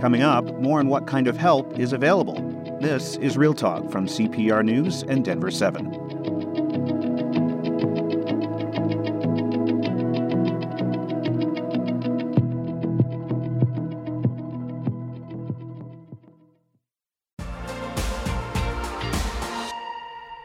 Coming 0.00 0.22
up, 0.22 0.44
more 0.60 0.78
on 0.78 0.88
what 0.88 1.06
kind 1.06 1.28
of 1.28 1.36
help 1.36 1.78
is 1.78 1.92
available. 1.92 2.40
This 2.80 3.16
is 3.16 3.36
Real 3.36 3.54
Talk 3.54 3.90
from 3.90 4.06
CPR 4.06 4.64
News 4.64 5.02
and 5.04 5.24
Denver 5.24 5.50
7. 5.50 6.35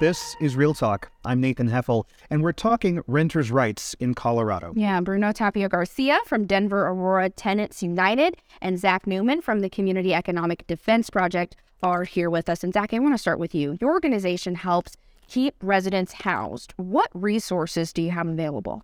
This 0.02 0.36
is 0.40 0.56
Real 0.56 0.74
Talk. 0.74 1.12
I'm 1.26 1.40
Nathan 1.40 1.70
Heffel, 1.70 2.06
and 2.32 2.42
we're 2.42 2.54
talking 2.54 3.04
renters' 3.06 3.52
rights 3.52 3.96
in 4.00 4.16
Colorado. 4.16 4.74
Yeah, 4.76 5.00
Bruno 5.00 5.32
Tapia 5.32 5.70
Garcia 5.70 6.18
from 6.26 6.48
Denver 6.48 6.88
Aurora 6.88 7.30
Tenants 7.30 7.84
United 7.84 8.36
and 8.62 8.80
Zack 8.80 9.06
Neumann 9.06 9.42
from 9.42 9.60
the 9.60 9.70
Community 9.70 10.12
Economic 10.12 10.66
Defense 10.66 11.12
Project 11.12 11.56
are 11.84 12.04
here 12.04 12.32
with 12.32 12.50
us. 12.50 12.64
And 12.64 12.74
Zack, 12.74 12.96
I 12.96 12.98
want 12.98 13.14
to 13.14 13.20
start 13.20 13.38
with 13.38 13.54
you. 13.54 13.78
Your 13.80 13.92
organization 13.92 14.56
helps 14.56 14.98
keep 15.28 15.54
residents 15.62 16.14
housed. 16.14 16.74
What 16.78 17.12
resources 17.14 17.94
do 17.94 18.02
you 18.02 18.10
have 18.10 18.28
available? 18.28 18.82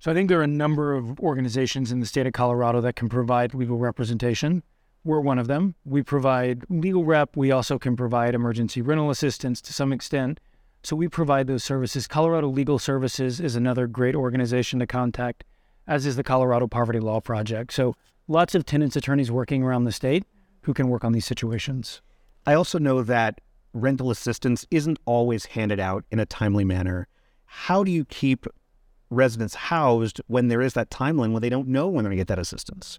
So 0.00 0.10
I 0.10 0.14
think 0.14 0.28
there 0.28 0.40
are 0.40 0.42
a 0.42 0.48
number 0.48 0.92
of 0.92 1.20
organizations 1.20 1.92
in 1.92 2.00
the 2.00 2.06
state 2.06 2.26
of 2.26 2.32
Colorado 2.32 2.80
that 2.80 2.96
can 2.96 3.08
provide 3.08 3.54
legal 3.54 3.78
representation. 3.78 4.64
We're 5.04 5.20
one 5.20 5.38
of 5.38 5.48
them. 5.48 5.74
We 5.84 6.02
provide 6.02 6.64
legal 6.68 7.04
rep. 7.04 7.36
We 7.36 7.50
also 7.50 7.78
can 7.78 7.96
provide 7.96 8.34
emergency 8.34 8.82
rental 8.82 9.10
assistance 9.10 9.60
to 9.62 9.72
some 9.72 9.92
extent. 9.92 10.38
So 10.84 10.94
we 10.94 11.08
provide 11.08 11.46
those 11.46 11.64
services. 11.64 12.06
Colorado 12.06 12.48
Legal 12.48 12.78
Services 12.78 13.40
is 13.40 13.56
another 13.56 13.86
great 13.86 14.14
organization 14.14 14.78
to 14.78 14.86
contact, 14.86 15.44
as 15.86 16.06
is 16.06 16.16
the 16.16 16.22
Colorado 16.22 16.68
Poverty 16.68 17.00
Law 17.00 17.20
Project. 17.20 17.72
So 17.72 17.96
lots 18.28 18.54
of 18.54 18.64
tenants 18.64 18.96
attorneys 18.96 19.30
working 19.30 19.62
around 19.62 19.84
the 19.84 19.92
state 19.92 20.24
who 20.62 20.74
can 20.74 20.88
work 20.88 21.04
on 21.04 21.12
these 21.12 21.26
situations. 21.26 22.00
I 22.46 22.54
also 22.54 22.78
know 22.78 23.02
that 23.02 23.40
rental 23.72 24.10
assistance 24.10 24.66
isn't 24.70 24.98
always 25.04 25.46
handed 25.46 25.80
out 25.80 26.04
in 26.10 26.20
a 26.20 26.26
timely 26.26 26.64
manner. 26.64 27.08
How 27.44 27.82
do 27.82 27.90
you 27.90 28.04
keep 28.04 28.46
residents 29.10 29.54
housed 29.54 30.20
when 30.26 30.48
there 30.48 30.60
is 30.62 30.74
that 30.74 30.90
timeline 30.90 31.32
when 31.32 31.42
they 31.42 31.50
don't 31.50 31.68
know 31.68 31.88
when 31.88 32.04
they're 32.04 32.10
going 32.10 32.18
to 32.18 32.20
get 32.20 32.28
that 32.28 32.38
assistance? 32.38 32.98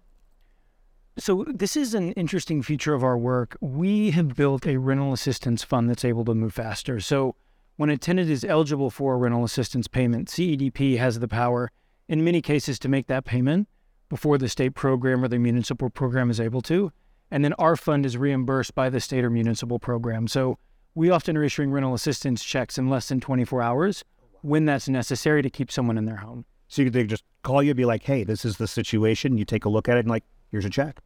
So, 1.16 1.44
this 1.46 1.76
is 1.76 1.94
an 1.94 2.10
interesting 2.12 2.60
feature 2.60 2.92
of 2.92 3.04
our 3.04 3.16
work. 3.16 3.56
We 3.60 4.10
have 4.10 4.34
built 4.34 4.66
a 4.66 4.78
rental 4.78 5.12
assistance 5.12 5.62
fund 5.62 5.88
that's 5.88 6.04
able 6.04 6.24
to 6.24 6.34
move 6.34 6.54
faster. 6.54 6.98
So, 6.98 7.36
when 7.76 7.88
a 7.88 7.96
tenant 7.96 8.28
is 8.28 8.42
eligible 8.42 8.90
for 8.90 9.14
a 9.14 9.16
rental 9.16 9.44
assistance 9.44 9.86
payment, 9.86 10.26
CEDP 10.26 10.98
has 10.98 11.20
the 11.20 11.28
power, 11.28 11.70
in 12.08 12.24
many 12.24 12.42
cases, 12.42 12.80
to 12.80 12.88
make 12.88 13.06
that 13.06 13.24
payment 13.24 13.68
before 14.08 14.38
the 14.38 14.48
state 14.48 14.74
program 14.74 15.22
or 15.22 15.28
the 15.28 15.38
municipal 15.38 15.88
program 15.88 16.30
is 16.30 16.40
able 16.40 16.62
to. 16.62 16.90
And 17.30 17.44
then 17.44 17.52
our 17.54 17.76
fund 17.76 18.04
is 18.04 18.16
reimbursed 18.16 18.74
by 18.74 18.90
the 18.90 18.98
state 18.98 19.24
or 19.24 19.30
municipal 19.30 19.78
program. 19.78 20.26
So, 20.26 20.58
we 20.96 21.10
often 21.10 21.36
are 21.36 21.44
issuing 21.44 21.70
rental 21.70 21.94
assistance 21.94 22.42
checks 22.42 22.76
in 22.76 22.90
less 22.90 23.08
than 23.08 23.20
24 23.20 23.62
hours 23.62 24.04
when 24.42 24.64
that's 24.64 24.88
necessary 24.88 25.42
to 25.42 25.50
keep 25.50 25.70
someone 25.70 25.96
in 25.96 26.06
their 26.06 26.16
home. 26.16 26.44
So, 26.66 26.82
they 26.82 27.04
just 27.04 27.22
call 27.44 27.62
you, 27.62 27.70
and 27.70 27.76
be 27.76 27.84
like, 27.84 28.02
hey, 28.02 28.24
this 28.24 28.44
is 28.44 28.56
the 28.56 28.66
situation. 28.66 29.38
You 29.38 29.44
take 29.44 29.64
a 29.64 29.68
look 29.68 29.88
at 29.88 29.96
it 29.96 30.00
and, 30.00 30.08
like, 30.08 30.24
here's 30.54 30.64
a 30.64 30.70
check. 30.70 31.00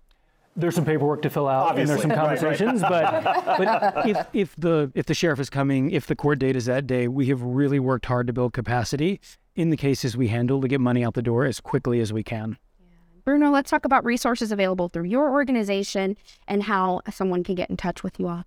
There's 0.56 0.74
some 0.74 0.84
paperwork 0.84 1.22
to 1.22 1.30
fill 1.30 1.46
out, 1.48 1.68
Obviously. 1.68 1.80
and 2.02 2.11
there's 2.11 2.16
some 2.16 2.26
conversations. 2.26 2.82
right, 2.82 3.24
right. 3.24 3.24
but 3.24 3.94
but 3.94 4.06
if, 4.08 4.26
if 4.32 4.56
the 4.56 4.90
if 4.94 5.06
the 5.06 5.14
sheriff 5.14 5.40
is 5.40 5.48
coming, 5.48 5.90
if 5.90 6.06
the 6.06 6.16
court 6.16 6.38
date 6.40 6.56
is 6.56 6.66
that 6.66 6.87
day, 6.87 7.08
we 7.08 7.26
have 7.26 7.40
really 7.40 7.78
worked 7.78 8.06
hard 8.06 8.26
to 8.26 8.32
build 8.32 8.52
capacity 8.52 9.20
in 9.54 9.70
the 9.70 9.76
cases 9.76 10.16
we 10.16 10.28
handle 10.28 10.61
to 10.61 10.68
get 10.68 10.80
money 10.80 11.04
out 11.04 11.14
the 11.14 11.22
door 11.22 11.44
as 11.46 11.61
quickly 11.61 12.00
as 12.00 12.12
we 12.12 12.22
can. 12.22 12.58
Bruno, 13.24 13.50
let's 13.50 13.70
talk 13.70 13.84
about 13.84 14.04
resources 14.04 14.50
available 14.52 14.88
through 14.88 15.04
your 15.04 15.30
organization 15.30 16.16
and 16.46 16.64
how 16.64 17.00
someone 17.11 17.44
can 17.44 17.54
get 17.54 17.70
in 17.70 17.76
touch 17.76 18.02
with 18.02 18.18
you 18.18 18.28
all. 18.28 18.44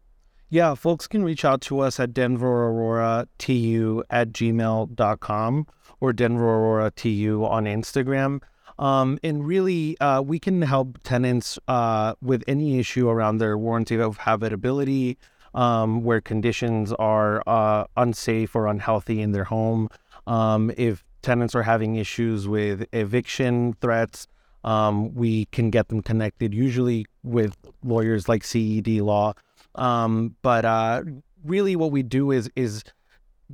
Yeah, 0.49 0.75
folks 0.75 1.07
can 1.07 1.23
reach 1.23 1.45
out 1.45 1.61
to 1.61 1.79
us 1.79 1.97
at 1.99 2.13
denveraurora.tu 2.13 4.03
at 4.09 4.31
gmail.com 4.33 5.67
or 6.01 6.13
denveraurora.tu 6.13 7.45
on 7.45 7.65
Instagram. 7.65 8.41
Um, 8.81 9.19
and 9.23 9.45
really, 9.45 9.97
uh, 9.99 10.21
we 10.21 10.39
can 10.39 10.63
help 10.63 10.97
tenants 11.03 11.59
uh, 11.67 12.15
with 12.19 12.43
any 12.47 12.79
issue 12.79 13.07
around 13.07 13.37
their 13.37 13.55
warranty 13.55 14.01
of 14.01 14.17
habitability, 14.17 15.19
um, 15.53 16.03
where 16.03 16.19
conditions 16.19 16.91
are 16.93 17.43
uh, 17.45 17.85
unsafe 17.95 18.55
or 18.55 18.65
unhealthy 18.65 19.21
in 19.21 19.33
their 19.33 19.43
home. 19.43 19.87
Um, 20.25 20.71
if 20.77 21.03
tenants 21.21 21.53
are 21.53 21.61
having 21.61 21.95
issues 21.95 22.47
with 22.47 22.87
eviction 22.91 23.73
threats, 23.81 24.27
um, 24.63 25.13
we 25.13 25.45
can 25.45 25.69
get 25.69 25.89
them 25.89 26.01
connected, 26.01 26.51
usually 26.51 27.05
with 27.23 27.55
lawyers 27.83 28.27
like 28.27 28.43
CED 28.43 29.01
Law. 29.01 29.33
Um, 29.75 30.35
but 30.41 30.65
uh, 30.65 31.03
really, 31.45 31.75
what 31.75 31.91
we 31.91 32.01
do 32.01 32.31
is 32.31 32.49
is 32.55 32.83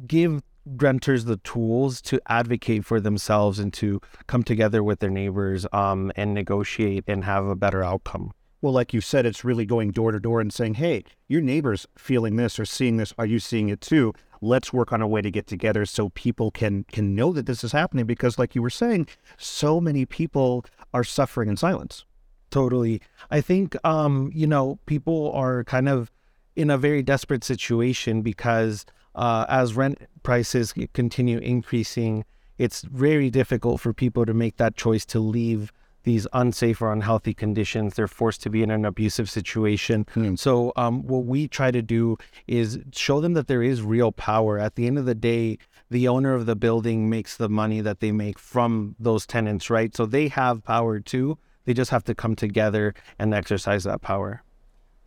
give 0.05 0.41
renters 0.77 1.25
the 1.25 1.38
tools 1.38 2.01
to 2.03 2.19
advocate 2.27 2.86
for 2.86 2.99
themselves 2.99 3.60
and 3.60 3.73
to 3.73 4.01
come 4.27 4.43
together 4.43 4.84
with 4.84 4.99
their 4.99 5.10
neighbors 5.10 5.65
um, 5.71 6.12
and 6.15 6.34
negotiate 6.34 7.03
and 7.08 7.23
have 7.23 7.45
a 7.45 7.56
better 7.56 7.84
outcome. 7.84 8.32
Well, 8.62 8.73
like 8.73 8.93
you 8.93 9.01
said, 9.01 9.25
it's 9.25 9.43
really 9.43 9.65
going 9.65 9.91
door 9.91 10.12
to 10.12 10.19
door 10.19 10.41
and 10.41 10.51
saying, 10.51 10.75
hey, 10.75 11.03
your 11.27 11.41
neighbor's 11.41 11.86
feeling 11.95 12.38
this 12.38 12.60
or 12.60 12.65
seeing 12.65 12.97
this. 12.97 13.13
Are 13.17 13.25
you 13.25 13.39
seeing 13.39 13.69
it 13.69 13.82
too? 13.82 14.13
Let's 14.41 14.73
work 14.73 14.91
on 14.91 15.01
a 15.01 15.08
way 15.08 15.21
to 15.21 15.32
get 15.32 15.47
together 15.47 15.86
so 15.86 16.10
people 16.10 16.51
can 16.51 16.84
can 16.91 17.15
know 17.15 17.34
that 17.34 17.45
this 17.45 17.63
is 17.63 17.71
happening 17.71 18.06
because 18.06 18.38
like 18.38 18.56
you 18.56 18.62
were 18.62 18.69
saying, 18.69 19.08
so 19.38 19.80
many 19.80 20.06
people 20.06 20.65
are 20.93 21.03
suffering 21.03 21.49
in 21.49 21.58
silence. 21.58 22.06
totally. 22.49 23.01
I 23.30 23.41
think 23.41 23.75
um, 23.86 24.32
you 24.34 24.47
know 24.47 24.80
people 24.86 25.32
are 25.34 25.63
kind 25.63 25.88
of 25.89 26.12
in 26.56 26.69
a 26.71 26.77
very 26.77 27.03
desperate 27.03 27.43
situation 27.43 28.21
because 28.21 28.86
uh, 29.17 29.45
as 29.49 29.75
rent 29.75 29.99
prices 30.23 30.73
continue 30.93 31.39
increasing, 31.39 32.23
it's 32.58 32.82
very 32.84 33.30
difficult 33.30 33.82
for 33.82 33.93
people 33.93 34.25
to 34.25 34.34
make 34.34 34.58
that 34.58 34.75
choice 34.75 35.06
to 35.08 35.19
leave 35.19 35.71
these 36.03 36.25
unsafe 36.32 36.82
or 36.82 36.93
unhealthy 36.93 37.34
conditions. 37.34 37.95
They're 37.95 38.08
forced 38.08 38.41
to 38.43 38.49
be 38.49 38.63
in 38.63 38.71
an 38.71 38.86
abusive 38.86 39.30
situation. 39.30 40.06
Mm. 40.15 40.39
So, 40.39 40.71
um, 40.77 41.06
what 41.06 41.25
we 41.25 41.49
try 41.49 41.69
to 41.69 41.82
do 41.82 42.17
is 42.47 42.80
show 42.93 43.19
them 43.19 43.34
that 43.34 43.47
there 43.47 43.62
is 43.62 43.82
real 43.82 44.13
power. 44.13 44.58
At 44.58 44.75
the 44.75 44.88
end 44.88 44.97
of 44.97 45.06
the 45.06 45.15
day, 45.15 45.58
the 45.89 46.08
owner 46.08 46.34
of 46.34 46.45
the 46.45 46.56
building 46.56 47.10
makes 47.10 47.36
the 47.36 47.49
money 47.49 47.82
that 47.82 47.99
they 47.99 48.13
make 48.13 48.39
from 48.39 48.95
those 48.97 49.25
tenants, 49.25 49.69
right? 49.69 49.93
So 49.95 50.06
they 50.06 50.30
have 50.30 50.63
power 50.63 51.01
too. 51.01 51.38
They 51.65 51.73
just 51.73 51.91
have 51.91 52.06
to 52.06 52.15
come 52.15 52.36
together 52.36 52.93
and 53.19 53.34
exercise 53.34 53.84
that 53.84 54.01
power. 54.01 54.43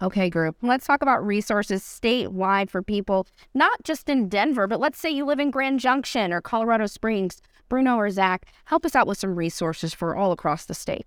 Okay, 0.02 0.30
group. 0.30 0.56
Let's 0.62 0.86
talk 0.86 1.02
about 1.02 1.24
resources 1.24 1.82
statewide 1.82 2.70
for 2.70 2.82
people, 2.82 3.26
not 3.52 3.82
just 3.84 4.08
in 4.08 4.28
Denver, 4.28 4.66
but 4.66 4.80
let's 4.80 4.98
say 4.98 5.10
you 5.10 5.26
live 5.26 5.38
in 5.38 5.50
Grand 5.50 5.78
Junction 5.78 6.32
or 6.32 6.40
Colorado 6.40 6.86
Springs. 6.86 7.42
Bruno 7.68 7.96
or 7.96 8.10
Zack, 8.10 8.46
help 8.64 8.84
us 8.84 8.96
out 8.96 9.06
with 9.06 9.16
some 9.16 9.36
resources 9.36 9.94
for 9.94 10.16
all 10.16 10.32
across 10.32 10.64
the 10.64 10.74
state. 10.74 11.06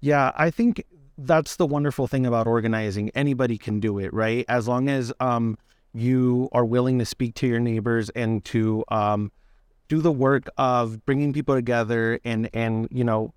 Yeah, 0.00 0.32
I 0.36 0.50
think 0.50 0.84
that's 1.16 1.56
the 1.56 1.66
wonderful 1.66 2.06
thing 2.06 2.26
about 2.26 2.46
organizing. 2.46 3.10
Anybody 3.14 3.56
can 3.56 3.80
do 3.80 3.98
it, 3.98 4.12
right? 4.12 4.44
As 4.48 4.68
long 4.68 4.88
as 4.88 5.12
um, 5.18 5.56
you 5.94 6.50
are 6.52 6.64
willing 6.64 6.98
to 6.98 7.06
speak 7.06 7.34
to 7.36 7.46
your 7.46 7.60
neighbors 7.60 8.10
and 8.10 8.44
to 8.46 8.84
um, 8.88 9.32
do 9.88 10.00
the 10.02 10.12
work 10.12 10.48
of 10.58 11.04
bringing 11.06 11.32
people 11.32 11.54
together 11.54 12.20
and 12.24 12.50
and 12.52 12.88
you 12.90 13.04
know 13.04 13.32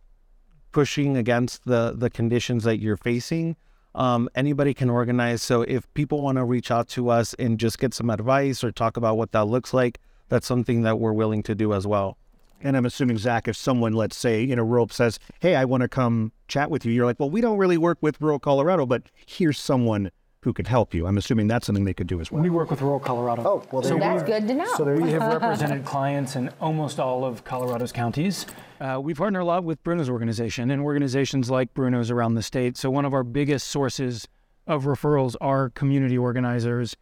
pushing 0.71 1.15
against 1.15 1.65
the 1.65 1.93
the 1.95 2.09
conditions 2.09 2.63
that 2.63 2.79
you're 2.79 2.97
facing 2.97 3.55
um, 3.95 4.29
anybody 4.35 4.73
can 4.73 4.89
organize. 4.89 5.41
So 5.41 5.63
if 5.63 5.91
people 5.93 6.21
want 6.21 6.37
to 6.37 6.45
reach 6.45 6.71
out 6.71 6.87
to 6.89 7.09
us 7.09 7.33
and 7.35 7.59
just 7.59 7.79
get 7.79 7.93
some 7.93 8.09
advice 8.09 8.63
or 8.63 8.71
talk 8.71 8.97
about 8.97 9.17
what 9.17 9.31
that 9.31 9.45
looks 9.45 9.73
like 9.73 9.99
that's 10.29 10.47
something 10.47 10.83
that 10.83 10.99
we're 10.99 11.13
willing 11.13 11.43
to 11.43 11.55
do 11.55 11.73
as 11.73 11.85
well. 11.85 12.17
And 12.61 12.75
i'm 12.75 12.85
assuming 12.85 13.17
zack 13.17 13.47
if 13.47 13.55
someone 13.55 13.93
let's 13.93 14.17
say 14.17 14.43
in 14.43 14.59
a 14.59 14.65
rope 14.65 14.91
says 14.91 15.17
hey 15.39 15.55
i 15.55 15.63
want 15.63 15.79
to 15.79 15.87
come 15.87 16.33
chat 16.49 16.69
with 16.69 16.85
you 16.85 16.91
you're 16.91 17.05
like 17.05 17.17
well 17.17 17.29
we 17.29 17.39
don't 17.39 17.57
really 17.57 17.77
work 17.77 17.97
with 18.01 18.19
rural 18.19 18.37
colorado 18.37 18.85
but 18.85 19.03
here's 19.25 19.57
someone 19.57 20.11
who 20.41 20.53
could 20.53 20.67
help 20.67 20.93
you. 20.93 21.05
I'm 21.05 21.17
assuming 21.17 21.47
that's 21.47 21.65
something 21.65 21.83
they 21.83 21.93
could 21.93 22.07
do 22.07 22.21
as 22.21 22.31
well. 22.31 22.41
We 22.41 22.49
work 22.49 22.69
with 22.69 22.81
rural 22.81 22.99
Colorado. 22.99 23.43
Oh, 23.45 23.67
well, 23.71 23.83
so 23.83 23.97
that's 23.97 24.23
good 24.23 24.47
to 24.47 24.53
know. 24.53 24.73
So 24.77 24.85
we 24.85 25.11
have 25.11 25.21
represented 25.21 25.83
clients 25.83 26.35
in 26.35 26.49
almost 26.61 26.99
all 26.99 27.25
of 27.25 27.43
Colorado's 27.43 27.91
counties. 27.91 28.45
Uh, 28.79 28.99
we 29.01 29.13
partner 29.13 29.41
a 29.41 29.45
lot 29.45 29.65
with 29.65 29.83
Bruno's 29.83 30.09
organization 30.09 30.71
and 30.71 30.81
organizations 30.81 31.49
like 31.49 31.73
Bruno's 31.73 32.09
around 32.09 32.35
the 32.35 32.43
state. 32.43 32.77
So 32.77 32.89
one 32.89 33.03
of 33.03 33.13
our 33.13 33.23
biggest 33.23 33.67
sources 33.67 34.27
of 34.65 34.85
referrals 34.85 35.35
are 35.41 35.71
community 35.71 36.17
organizers, 36.17 36.95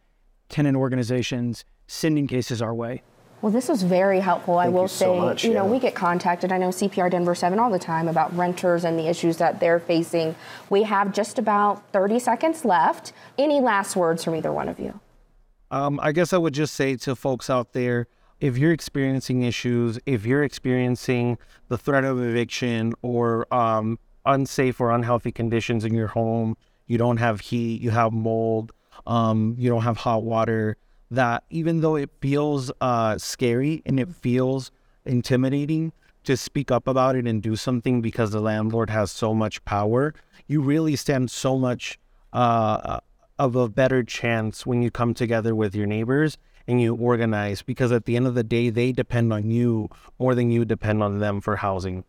tenant 0.48 0.76
organizations 0.76 1.64
sending 1.86 2.26
cases 2.26 2.60
our 2.60 2.74
way. 2.74 3.02
Well, 3.40 3.52
this 3.52 3.68
was 3.68 3.82
very 3.82 4.20
helpful. 4.20 4.56
Thank 4.56 4.66
I 4.66 4.68
will 4.70 4.82
you 4.82 4.88
say, 4.88 5.04
so 5.04 5.16
much, 5.16 5.44
you 5.44 5.54
know, 5.54 5.64
yeah. 5.64 5.70
we 5.70 5.78
get 5.78 5.94
contacted. 5.94 6.50
I 6.50 6.58
know 6.58 6.68
CPR 6.68 7.10
Denver 7.10 7.34
7 7.34 7.58
all 7.58 7.70
the 7.70 7.78
time 7.78 8.08
about 8.08 8.36
renters 8.36 8.84
and 8.84 8.98
the 8.98 9.08
issues 9.08 9.36
that 9.36 9.60
they're 9.60 9.78
facing. 9.78 10.34
We 10.70 10.82
have 10.82 11.12
just 11.12 11.38
about 11.38 11.82
30 11.92 12.18
seconds 12.18 12.64
left. 12.64 13.12
Any 13.38 13.60
last 13.60 13.94
words 13.94 14.24
from 14.24 14.34
either 14.34 14.52
one 14.52 14.68
of 14.68 14.80
you? 14.80 14.98
Um, 15.70 16.00
I 16.02 16.12
guess 16.12 16.32
I 16.32 16.38
would 16.38 16.54
just 16.54 16.74
say 16.74 16.96
to 16.96 17.14
folks 17.14 17.48
out 17.48 17.72
there 17.74 18.08
if 18.40 18.56
you're 18.56 18.72
experiencing 18.72 19.42
issues, 19.42 19.98
if 20.06 20.24
you're 20.24 20.44
experiencing 20.44 21.38
the 21.68 21.76
threat 21.78 22.04
of 22.04 22.22
eviction 22.22 22.94
or 23.02 23.52
um, 23.52 23.98
unsafe 24.24 24.80
or 24.80 24.92
unhealthy 24.92 25.32
conditions 25.32 25.84
in 25.84 25.94
your 25.94 26.06
home, 26.08 26.56
you 26.86 26.98
don't 26.98 27.16
have 27.18 27.40
heat, 27.40 27.80
you 27.80 27.90
have 27.90 28.12
mold, 28.12 28.72
um, 29.06 29.54
you 29.58 29.68
don't 29.68 29.82
have 29.82 29.98
hot 29.98 30.22
water, 30.22 30.76
that 31.10 31.44
even 31.50 31.80
though 31.80 31.96
it 31.96 32.10
feels 32.20 32.70
uh, 32.80 33.16
scary 33.18 33.82
and 33.86 33.98
it 33.98 34.08
feels 34.08 34.70
intimidating 35.04 35.92
to 36.24 36.36
speak 36.36 36.70
up 36.70 36.86
about 36.86 37.16
it 37.16 37.26
and 37.26 37.42
do 37.42 37.56
something 37.56 38.02
because 38.02 38.30
the 38.30 38.40
landlord 38.40 38.90
has 38.90 39.10
so 39.10 39.32
much 39.32 39.64
power, 39.64 40.14
you 40.46 40.60
really 40.60 40.96
stand 40.96 41.30
so 41.30 41.56
much 41.56 41.98
uh, 42.32 43.00
of 43.38 43.56
a 43.56 43.68
better 43.68 44.02
chance 44.02 44.66
when 44.66 44.82
you 44.82 44.90
come 44.90 45.14
together 45.14 45.54
with 45.54 45.74
your 45.74 45.86
neighbors 45.86 46.36
and 46.66 46.82
you 46.82 46.94
organize 46.94 47.62
because 47.62 47.90
at 47.90 48.04
the 48.04 48.14
end 48.16 48.26
of 48.26 48.34
the 48.34 48.44
day, 48.44 48.68
they 48.68 48.92
depend 48.92 49.32
on 49.32 49.50
you 49.50 49.88
more 50.18 50.34
than 50.34 50.50
you 50.50 50.64
depend 50.64 51.02
on 51.02 51.18
them 51.18 51.40
for 51.40 51.56
housing. 51.56 52.04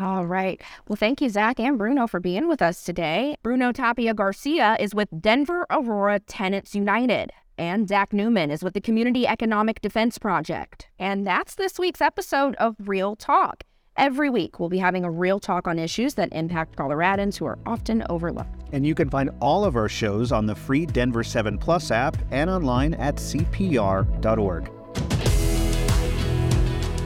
All 0.00 0.26
right. 0.26 0.60
Well, 0.86 0.96
thank 0.96 1.20
you, 1.20 1.28
Zack 1.28 1.58
and 1.58 1.76
Bruno, 1.76 2.06
for 2.06 2.20
being 2.20 2.46
with 2.46 2.62
us 2.62 2.84
today. 2.84 3.36
Bruno 3.42 3.72
Tapia 3.72 4.14
Garcia 4.14 4.76
is 4.78 4.94
with 4.94 5.08
Denver 5.20 5.66
Aurora 5.70 6.20
Tenants 6.20 6.74
United. 6.74 7.32
And 7.56 7.88
Zack 7.88 8.12
Neumann 8.12 8.52
is 8.52 8.62
with 8.62 8.74
the 8.74 8.80
Community 8.80 9.26
Economic 9.26 9.80
Defense 9.80 10.16
Project. 10.16 10.86
And 11.00 11.26
that's 11.26 11.56
this 11.56 11.80
week's 11.80 12.00
episode 12.00 12.54
of 12.56 12.76
Real 12.78 13.16
Talk. 13.16 13.64
Every 13.96 14.30
week, 14.30 14.60
we'll 14.60 14.68
be 14.68 14.78
having 14.78 15.04
a 15.04 15.10
real 15.10 15.40
talk 15.40 15.66
on 15.66 15.76
issues 15.76 16.14
that 16.14 16.28
impact 16.30 16.76
Coloradans 16.76 17.36
who 17.36 17.46
are 17.46 17.58
often 17.66 18.04
overlooked. 18.08 18.62
And 18.70 18.86
you 18.86 18.94
can 18.94 19.10
find 19.10 19.30
all 19.40 19.64
of 19.64 19.74
our 19.74 19.88
shows 19.88 20.30
on 20.30 20.46
the 20.46 20.54
free 20.54 20.86
Denver 20.86 21.24
7 21.24 21.58
Plus 21.58 21.90
app 21.90 22.16
and 22.30 22.48
online 22.48 22.94
at 22.94 23.16
CPR.org. 23.16 24.70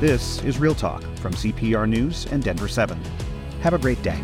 This 0.03 0.43
is 0.43 0.59
Real 0.59 0.75
Talk 0.75 1.01
from 1.19 1.33
CPR 1.33 1.89
News 1.89 2.27
and 2.33 2.43
Denver 2.43 2.67
7. 2.67 3.01
Have 3.61 3.73
a 3.73 3.79
great 3.79 4.03
day. 4.03 4.21